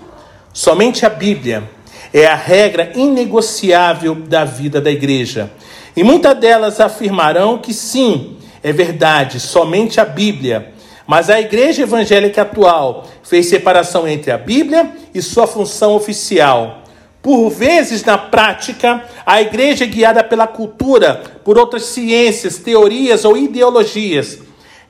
Somente 0.53 1.05
a 1.05 1.09
Bíblia 1.09 1.69
é 2.13 2.25
a 2.25 2.35
regra 2.35 2.91
inegociável 2.95 4.15
da 4.15 4.43
vida 4.43 4.81
da 4.81 4.91
igreja. 4.91 5.51
E 5.95 6.03
muitas 6.03 6.37
delas 6.37 6.79
afirmarão 6.79 7.57
que 7.57 7.73
sim, 7.73 8.37
é 8.61 8.71
verdade, 8.71 9.39
somente 9.39 9.99
a 9.99 10.05
Bíblia 10.05 10.73
mas 11.11 11.29
a 11.29 11.41
igreja 11.41 11.83
evangélica 11.83 12.43
atual 12.43 13.05
fez 13.21 13.47
separação 13.47 14.07
entre 14.07 14.31
a 14.31 14.37
Bíblia 14.37 14.93
e 15.13 15.21
sua 15.21 15.45
função 15.45 15.93
oficial. 15.93 16.83
Por 17.21 17.49
vezes, 17.49 18.01
na 18.05 18.17
prática, 18.17 19.03
a 19.25 19.41
igreja 19.41 19.83
é 19.83 19.87
guiada 19.87 20.23
pela 20.23 20.47
cultura, 20.47 21.21
por 21.43 21.57
outras 21.57 21.83
ciências, 21.83 22.59
teorias 22.59 23.25
ou 23.25 23.35
ideologias, 23.35 24.39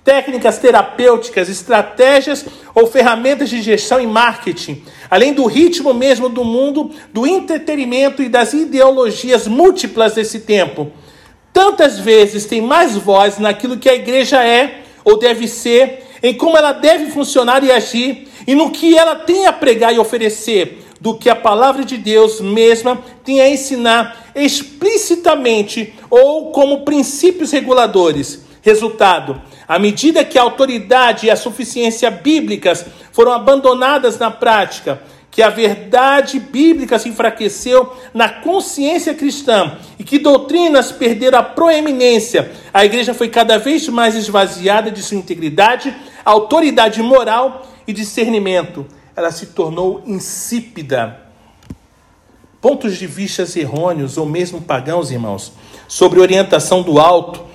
técnicas 0.04 0.60
terapêuticas, 0.60 1.50
estratégias 1.50 2.45
ou 2.76 2.86
ferramentas 2.86 3.50
de 3.50 3.60
gestão 3.60 4.00
e 4.00 4.06
marketing, 4.06 4.84
além 5.12 5.34
do 5.34 5.45
ritmo 5.45 5.93
mesmo 5.93 6.30
do 6.30 6.45
mundo, 6.45 6.89
do 7.13 7.28
entretenimento 7.28 8.24
e 8.24 8.30
das 8.30 8.54
ideologias 8.54 9.45
múltiplas 9.45 10.15
desse 10.15 10.39
tempo. 10.39 10.91
Tantas 11.52 12.00
vezes 12.00 12.45
tem 12.45 12.62
mais 12.62 12.95
voz 12.95 13.38
naquilo 13.38 13.78
que 13.78 13.89
a 13.89 13.93
igreja 13.93 14.41
é 14.41 14.84
ou 15.04 15.19
deve 15.19 15.47
ser 15.47 16.06
em 16.24 16.34
como 16.34 16.56
ela 16.56 16.71
deve 16.71 17.12
funcionar 17.12 17.63
e 17.63 17.71
agir, 17.71 18.28
e 18.45 18.54
no 18.54 18.69
que 18.69 18.97
ela 18.97 19.15
tem 19.15 19.47
a 19.47 19.54
pregar 19.54 19.93
e 19.93 20.00
oferecer, 20.00 20.84
do 21.00 21.15
que 21.15 21.30
a 21.30 21.36
palavra 21.36 21.84
de 21.84 21.97
Deus 21.97 22.39
mesma 22.39 23.04
tem 23.24 23.41
a 23.41 23.50
ensinar 23.50 24.32
explicitamente 24.36 25.95
ou 26.12 26.52
como 26.52 26.86
princípios 26.86 27.52
reguladores. 27.52 28.43
Resultado: 28.62 29.41
à 29.71 29.79
medida 29.79 30.25
que 30.25 30.38
a 30.38 30.41
autoridade 30.41 31.27
e 31.27 31.31
a 31.31 31.36
suficiência 31.38 32.12
bíblicas 32.12 32.86
foram 33.13 33.31
abandonadas 33.31 34.19
na 34.19 34.29
prática, 34.29 35.01
que 35.31 35.41
a 35.41 35.49
verdade 35.49 36.41
bíblica 36.41 36.99
se 36.99 37.07
enfraqueceu 37.07 37.95
na 38.13 38.27
consciência 38.27 39.13
cristã 39.13 39.77
e 39.97 40.03
que 40.03 40.19
doutrinas 40.19 40.91
perderam 40.91 41.39
a 41.39 41.43
proeminência, 41.43 42.51
a 42.73 42.84
igreja 42.84 43.13
foi 43.13 43.29
cada 43.29 43.57
vez 43.57 43.88
mais 43.88 44.13
esvaziada 44.13 44.91
de 44.91 45.01
sua 45.01 45.15
integridade, 45.15 45.95
autoridade 46.25 47.01
moral 47.01 47.65
e 47.88 47.93
discernimento. 47.93 48.86
Ela 49.15 49.31
se 49.31 49.45
tornou 49.45 50.03
insípida. 50.05 51.17
Pontos 52.60 52.97
de 52.97 53.07
vista 53.07 53.45
errôneos 53.57 54.17
ou 54.17 54.25
mesmo 54.25 54.60
pagãos, 54.60 55.12
irmãos, 55.12 55.53
sobre 55.88 56.19
orientação 56.19 56.81
do 56.81 56.99
alto, 56.99 57.49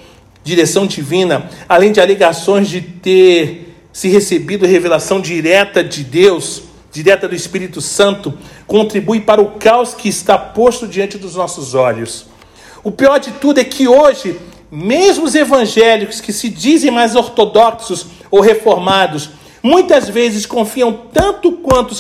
direção 0.47 0.87
divina, 0.87 1.51
além 1.69 1.91
de 1.91 2.01
alegações 2.01 2.69
de 2.69 2.81
ter 2.81 3.75
se 3.93 4.07
recebido 4.07 4.65
revelação 4.65 5.21
direta 5.21 5.83
de 5.83 6.05
Deus, 6.05 6.63
direta 6.93 7.27
do 7.27 7.35
Espírito 7.35 7.81
Santo, 7.81 8.33
contribui 8.65 9.21
para 9.21 9.43
o 9.43 9.53
caos 9.59 9.93
que 9.93 10.09
está 10.09 10.39
posto 10.39 10.87
diante 10.87 11.19
dos 11.19 11.35
nossos 11.35 11.75
olhos. 11.75 12.27
O 12.85 12.93
pior 12.93 13.19
de 13.19 13.33
tudo 13.33 13.59
é 13.59 13.65
que 13.65 13.89
hoje, 13.89 14.39
mesmo 14.71 15.25
os 15.25 15.35
evangélicos 15.35 16.21
que 16.21 16.33
se 16.33 16.49
dizem 16.49 16.93
mais 16.93 17.17
ortodoxos 17.17 18.07
ou 18.31 18.41
reformados, 18.41 19.31
muitas 19.61 20.09
vezes 20.09 20.47
confiam 20.47 20.93
tanto 21.13 21.51
quanto 21.55 21.91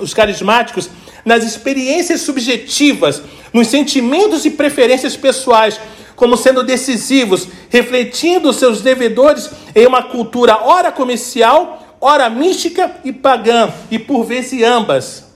os 0.00 0.14
carismáticos 0.14 0.88
nas 1.22 1.44
experiências 1.44 2.22
subjetivas, 2.22 3.22
nos 3.52 3.66
sentimentos 3.66 4.46
e 4.46 4.50
preferências 4.50 5.18
pessoais, 5.18 5.78
como 6.20 6.36
sendo 6.36 6.62
decisivos, 6.62 7.48
refletindo 7.70 8.52
seus 8.52 8.82
devedores 8.82 9.50
em 9.74 9.86
uma 9.86 10.02
cultura 10.02 10.60
ora 10.62 10.92
comercial 10.92 11.80
ora 12.00 12.30
mística 12.30 12.96
e 13.04 13.12
pagã, 13.12 13.70
e 13.90 13.98
por 13.98 14.24
vezes 14.24 14.62
ambas. 14.62 15.30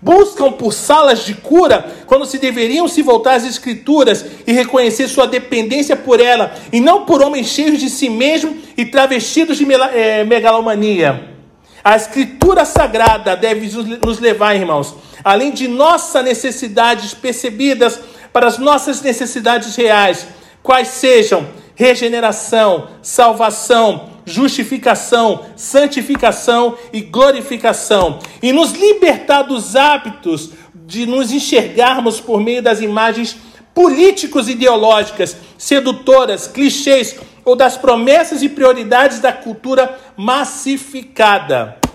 Buscam 0.00 0.52
por 0.52 0.72
salas 0.72 1.24
de 1.24 1.34
cura 1.34 1.86
quando 2.06 2.26
se 2.26 2.38
deveriam 2.38 2.86
se 2.86 3.02
voltar 3.02 3.34
às 3.34 3.46
Escrituras 3.46 4.24
e 4.46 4.52
reconhecer 4.52 5.08
sua 5.08 5.26
dependência 5.26 5.96
por 5.96 6.20
ela, 6.20 6.54
e 6.72 6.80
não 6.80 7.04
por 7.04 7.22
homens 7.22 7.48
cheios 7.48 7.80
de 7.80 7.90
si 7.90 8.08
mesmo 8.08 8.56
e 8.76 8.84
travestidos 8.84 9.58
de 9.58 9.66
é, 9.72 10.24
megalomania. 10.24 11.34
A 11.82 11.96
Escritura 11.96 12.64
Sagrada 12.64 13.36
deve 13.36 13.70
nos 14.04 14.18
levar, 14.18 14.54
irmãos, 14.54 14.94
além 15.22 15.50
de 15.50 15.68
nossas 15.68 16.24
necessidades 16.24 17.14
percebidas, 17.14 18.00
para 18.36 18.48
as 18.48 18.58
nossas 18.58 19.00
necessidades 19.00 19.74
reais, 19.76 20.26
quais 20.62 20.88
sejam 20.88 21.48
regeneração, 21.74 22.88
salvação, 23.00 24.10
justificação, 24.26 25.46
santificação 25.56 26.76
e 26.92 27.00
glorificação, 27.00 28.18
e 28.42 28.52
nos 28.52 28.72
libertar 28.72 29.40
dos 29.40 29.74
hábitos 29.74 30.50
de 30.74 31.06
nos 31.06 31.32
enxergarmos 31.32 32.20
por 32.20 32.38
meio 32.38 32.60
das 32.60 32.82
imagens 32.82 33.38
políticos 33.72 34.50
ideológicas, 34.50 35.34
sedutoras, 35.56 36.46
clichês 36.46 37.16
ou 37.42 37.56
das 37.56 37.78
promessas 37.78 38.42
e 38.42 38.50
prioridades 38.50 39.18
da 39.18 39.32
cultura 39.32 39.98
massificada. 40.14 41.85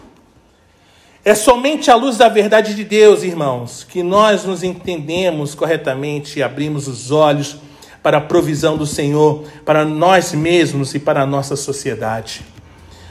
É 1.24 1.36
somente 1.36 1.92
à 1.92 1.96
luz 1.96 2.18
da 2.18 2.28
verdade 2.28 2.74
de 2.74 2.84
Deus, 2.84 3.22
irmãos, 3.22 3.86
que 3.88 4.02
nós 4.02 4.44
nos 4.44 4.64
entendemos 4.64 5.54
corretamente 5.54 6.40
e 6.40 6.44
abrimos 6.44 6.88
os 6.88 7.12
olhos 7.12 7.58
para 8.02 8.18
a 8.18 8.22
provisão 8.22 8.76
do 8.76 8.88
Senhor, 8.88 9.44
para 9.64 9.86
nós 9.86 10.34
mesmos 10.34 10.96
e 10.96 11.00
para 11.00 11.22
a 11.22 11.26
nossa 11.28 11.56
sociedade. 11.56 12.42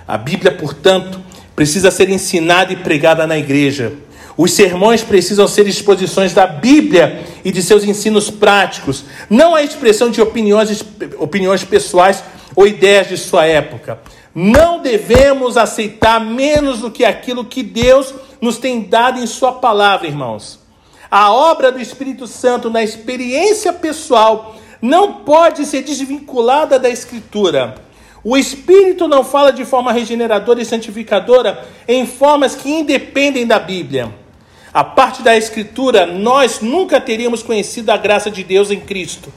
A 0.09 0.19
Bíblia, 0.19 0.51
portanto, 0.51 1.21
precisa 1.55 1.89
ser 1.89 2.11
ensinada 2.11 2.73
e 2.73 2.77
pregada 2.77 3.29
na 3.29 3.39
igreja. 3.39 3.93
Os 4.37 4.55
sermões 4.55 5.05
precisam 5.05 5.47
ser 5.47 5.69
exposições 5.69 6.35
da 6.35 6.49
Bíblia 6.49 7.23
e 7.45 7.53
de 7.53 7.63
seus 7.63 7.85
ensinos 7.85 8.29
práticos, 8.29 9.05
não 9.29 9.55
a 9.55 9.63
expressão 9.63 10.11
de 10.11 10.21
opiniões, 10.21 10.85
opiniões 11.17 11.63
pessoais 11.63 12.25
ou 12.57 12.67
ideias 12.67 13.09
de 13.09 13.17
sua 13.17 13.47
época. 13.47 14.01
Não 14.35 14.81
devemos 14.81 15.57
aceitar 15.57 16.21
menos 16.21 16.79
do 16.79 16.91
que 16.91 17.05
aquilo 17.05 17.45
que 17.45 17.63
Deus 17.63 18.15
nos 18.41 18.59
tem 18.59 18.83
dado 18.83 19.19
em 19.19 19.27
Sua 19.27 19.53
palavra, 19.53 20.07
irmãos. 20.07 20.61
A 21.11 21.33
obra 21.33 21.73
do 21.73 21.81
Espírito 21.81 22.27
Santo 22.29 22.71
na 22.71 22.83
experiência 22.83 23.73
pessoal 23.73 24.55
não 24.81 25.15
pode 25.15 25.67
ser 25.67 25.83
desvinculada 25.83 26.79
da 26.79 26.89
Escritura. 26.89 27.75
O 28.23 28.37
Espírito 28.37 29.09
não 29.09 29.25
fala 29.25 29.53
de 29.53 29.65
forma 29.65 29.93
regeneradora 29.93 30.63
e 30.63 30.65
santificadora 30.65 31.67
em 31.89 32.07
formas 32.07 32.55
que 32.55 32.71
independem 32.71 33.47
da 33.47 33.59
Bíblia. 33.59 34.15
A 34.73 34.85
parte 34.85 35.23
da 35.23 35.37
Escritura, 35.37 36.07
nós 36.07 36.61
nunca 36.61 37.01
teríamos 37.01 37.43
conhecido 37.43 37.91
a 37.91 37.97
graça 37.97 38.31
de 38.31 38.45
Deus 38.45 38.71
em 38.71 38.79
Cristo. 38.79 39.33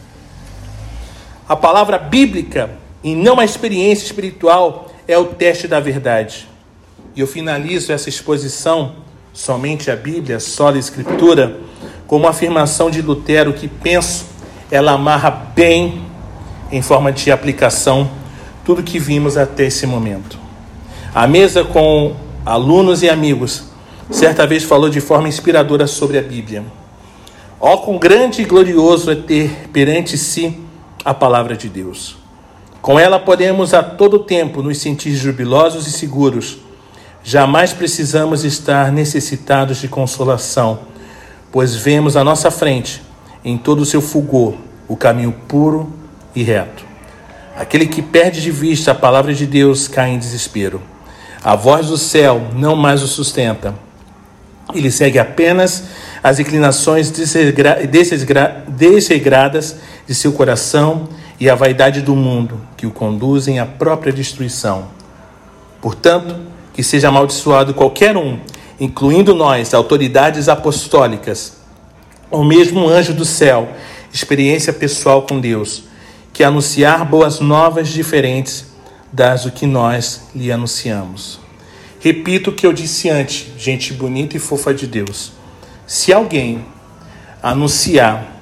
A 1.49 1.55
palavra 1.55 1.97
bíblica 1.97 2.82
e 3.03 3.15
não 3.15 3.39
a 3.39 3.45
experiência 3.45 4.05
espiritual 4.05 4.89
é 5.07 5.17
o 5.17 5.25
teste 5.25 5.67
da 5.67 5.79
verdade. 5.79 6.47
E 7.15 7.19
eu 7.19 7.27
finalizo 7.27 7.91
essa 7.91 8.09
exposição, 8.09 8.95
somente 9.33 9.91
a 9.91 9.95
Bíblia, 9.95 10.39
só 10.39 10.69
a 10.69 10.77
Escritura, 10.77 11.59
com 12.07 12.17
uma 12.17 12.29
afirmação 12.29 12.89
de 12.89 13.01
Lutero 13.01 13.53
que 13.53 13.67
penso 13.67 14.25
ela 14.71 14.93
amarra 14.93 15.29
bem, 15.29 16.01
em 16.71 16.81
forma 16.81 17.11
de 17.11 17.31
aplicação, 17.31 18.09
tudo 18.65 18.81
que 18.81 18.97
vimos 18.97 19.37
até 19.37 19.65
esse 19.65 19.85
momento. 19.85 20.39
A 21.13 21.27
mesa 21.27 21.63
com 21.63 22.15
alunos 22.43 23.03
e 23.03 23.09
amigos, 23.09 23.65
certa 24.09 24.47
vez 24.47 24.63
falou 24.63 24.89
de 24.89 24.99
forma 24.99 25.27
inspiradora 25.27 25.85
sobre 25.85 26.17
a 26.17 26.21
Bíblia. 26.21 26.63
Ó, 27.59 27.77
quão 27.77 27.99
grande 27.99 28.41
e 28.41 28.45
glorioso 28.45 29.11
é 29.11 29.15
ter 29.15 29.69
perante 29.71 30.17
si 30.17 30.59
a 31.05 31.13
palavra 31.13 31.55
de 31.55 31.69
Deus. 31.69 32.22
Com 32.83 32.99
ela 32.99 33.17
podemos 33.17 33.73
a 33.73 33.81
todo 33.81 34.19
tempo 34.19 34.61
nos 34.61 34.77
sentir 34.79 35.15
jubilosos 35.15 35.87
e 35.87 35.91
seguros. 35.93 36.57
Jamais 37.23 37.71
precisamos 37.71 38.43
estar 38.43 38.91
necessitados 38.91 39.77
de 39.77 39.87
consolação, 39.87 40.79
pois 41.49 41.77
vemos 41.77 42.17
à 42.17 42.25
nossa 42.25 42.51
frente, 42.51 43.01
em 43.41 43.57
todo 43.57 43.79
o 43.79 43.85
seu 43.85 44.01
fulgor, 44.01 44.55
o 44.85 44.97
caminho 44.97 45.31
puro 45.47 45.93
e 46.35 46.43
reto. 46.43 46.83
Aquele 47.55 47.87
que 47.87 48.01
perde 48.01 48.41
de 48.41 48.51
vista 48.51 48.91
a 48.91 48.95
palavra 48.95 49.33
de 49.33 49.45
Deus 49.45 49.87
cai 49.87 50.09
em 50.09 50.19
desespero. 50.19 50.81
A 51.41 51.55
voz 51.55 51.87
do 51.87 51.97
céu 51.97 52.49
não 52.53 52.75
mais 52.75 53.01
o 53.01 53.07
sustenta. 53.07 53.73
Ele 54.75 54.91
segue 54.91 55.19
apenas 55.19 55.85
as 56.21 56.37
inclinações 56.37 57.09
desregradas 57.09 59.77
de 60.05 60.13
seu 60.13 60.33
coração 60.33 61.07
e 61.39 61.49
a 61.49 61.55
vaidade 61.55 62.01
do 62.01 62.15
mundo 62.15 62.61
que 62.77 62.85
o 62.85 62.91
conduzem 62.91 63.59
à 63.59 63.65
própria 63.65 64.13
destruição. 64.13 64.87
Portanto, 65.81 66.35
que 66.73 66.83
seja 66.83 67.09
amaldiçoado 67.09 67.73
qualquer 67.73 68.15
um, 68.17 68.39
incluindo 68.79 69.35
nós, 69.35 69.73
autoridades 69.73 70.49
apostólicas, 70.49 71.57
ou 72.31 72.43
mesmo 72.43 72.85
um 72.85 72.89
anjo 72.89 73.13
do 73.13 73.25
céu, 73.25 73.69
experiência 74.11 74.73
pessoal 74.73 75.23
com 75.23 75.39
Deus, 75.39 75.83
que 76.31 76.43
anunciar 76.43 77.05
boas 77.05 77.39
novas 77.39 77.89
diferentes 77.89 78.65
das 79.11 79.43
do 79.43 79.51
que 79.51 79.67
nós 79.67 80.23
lhe 80.33 80.51
anunciamos. 80.51 81.39
Repito 81.99 82.49
o 82.49 82.53
que 82.53 82.65
eu 82.65 82.73
disse 82.73 83.09
antes, 83.09 83.47
gente 83.57 83.93
bonita 83.93 84.35
e 84.35 84.39
fofa 84.39 84.73
de 84.73 84.87
Deus. 84.87 85.31
Se 85.85 86.11
alguém 86.11 86.65
anunciar 87.41 88.41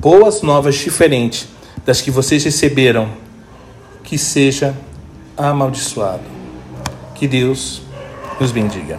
boas 0.00 0.42
novas 0.42 0.74
diferentes 0.74 1.46
das 1.84 2.00
que 2.00 2.10
vocês 2.10 2.44
receberam, 2.44 3.10
que 4.04 4.18
seja 4.18 4.74
amaldiçoado. 5.36 6.24
Que 7.14 7.26
Deus 7.26 7.82
nos 8.40 8.52
bendiga. 8.52 8.98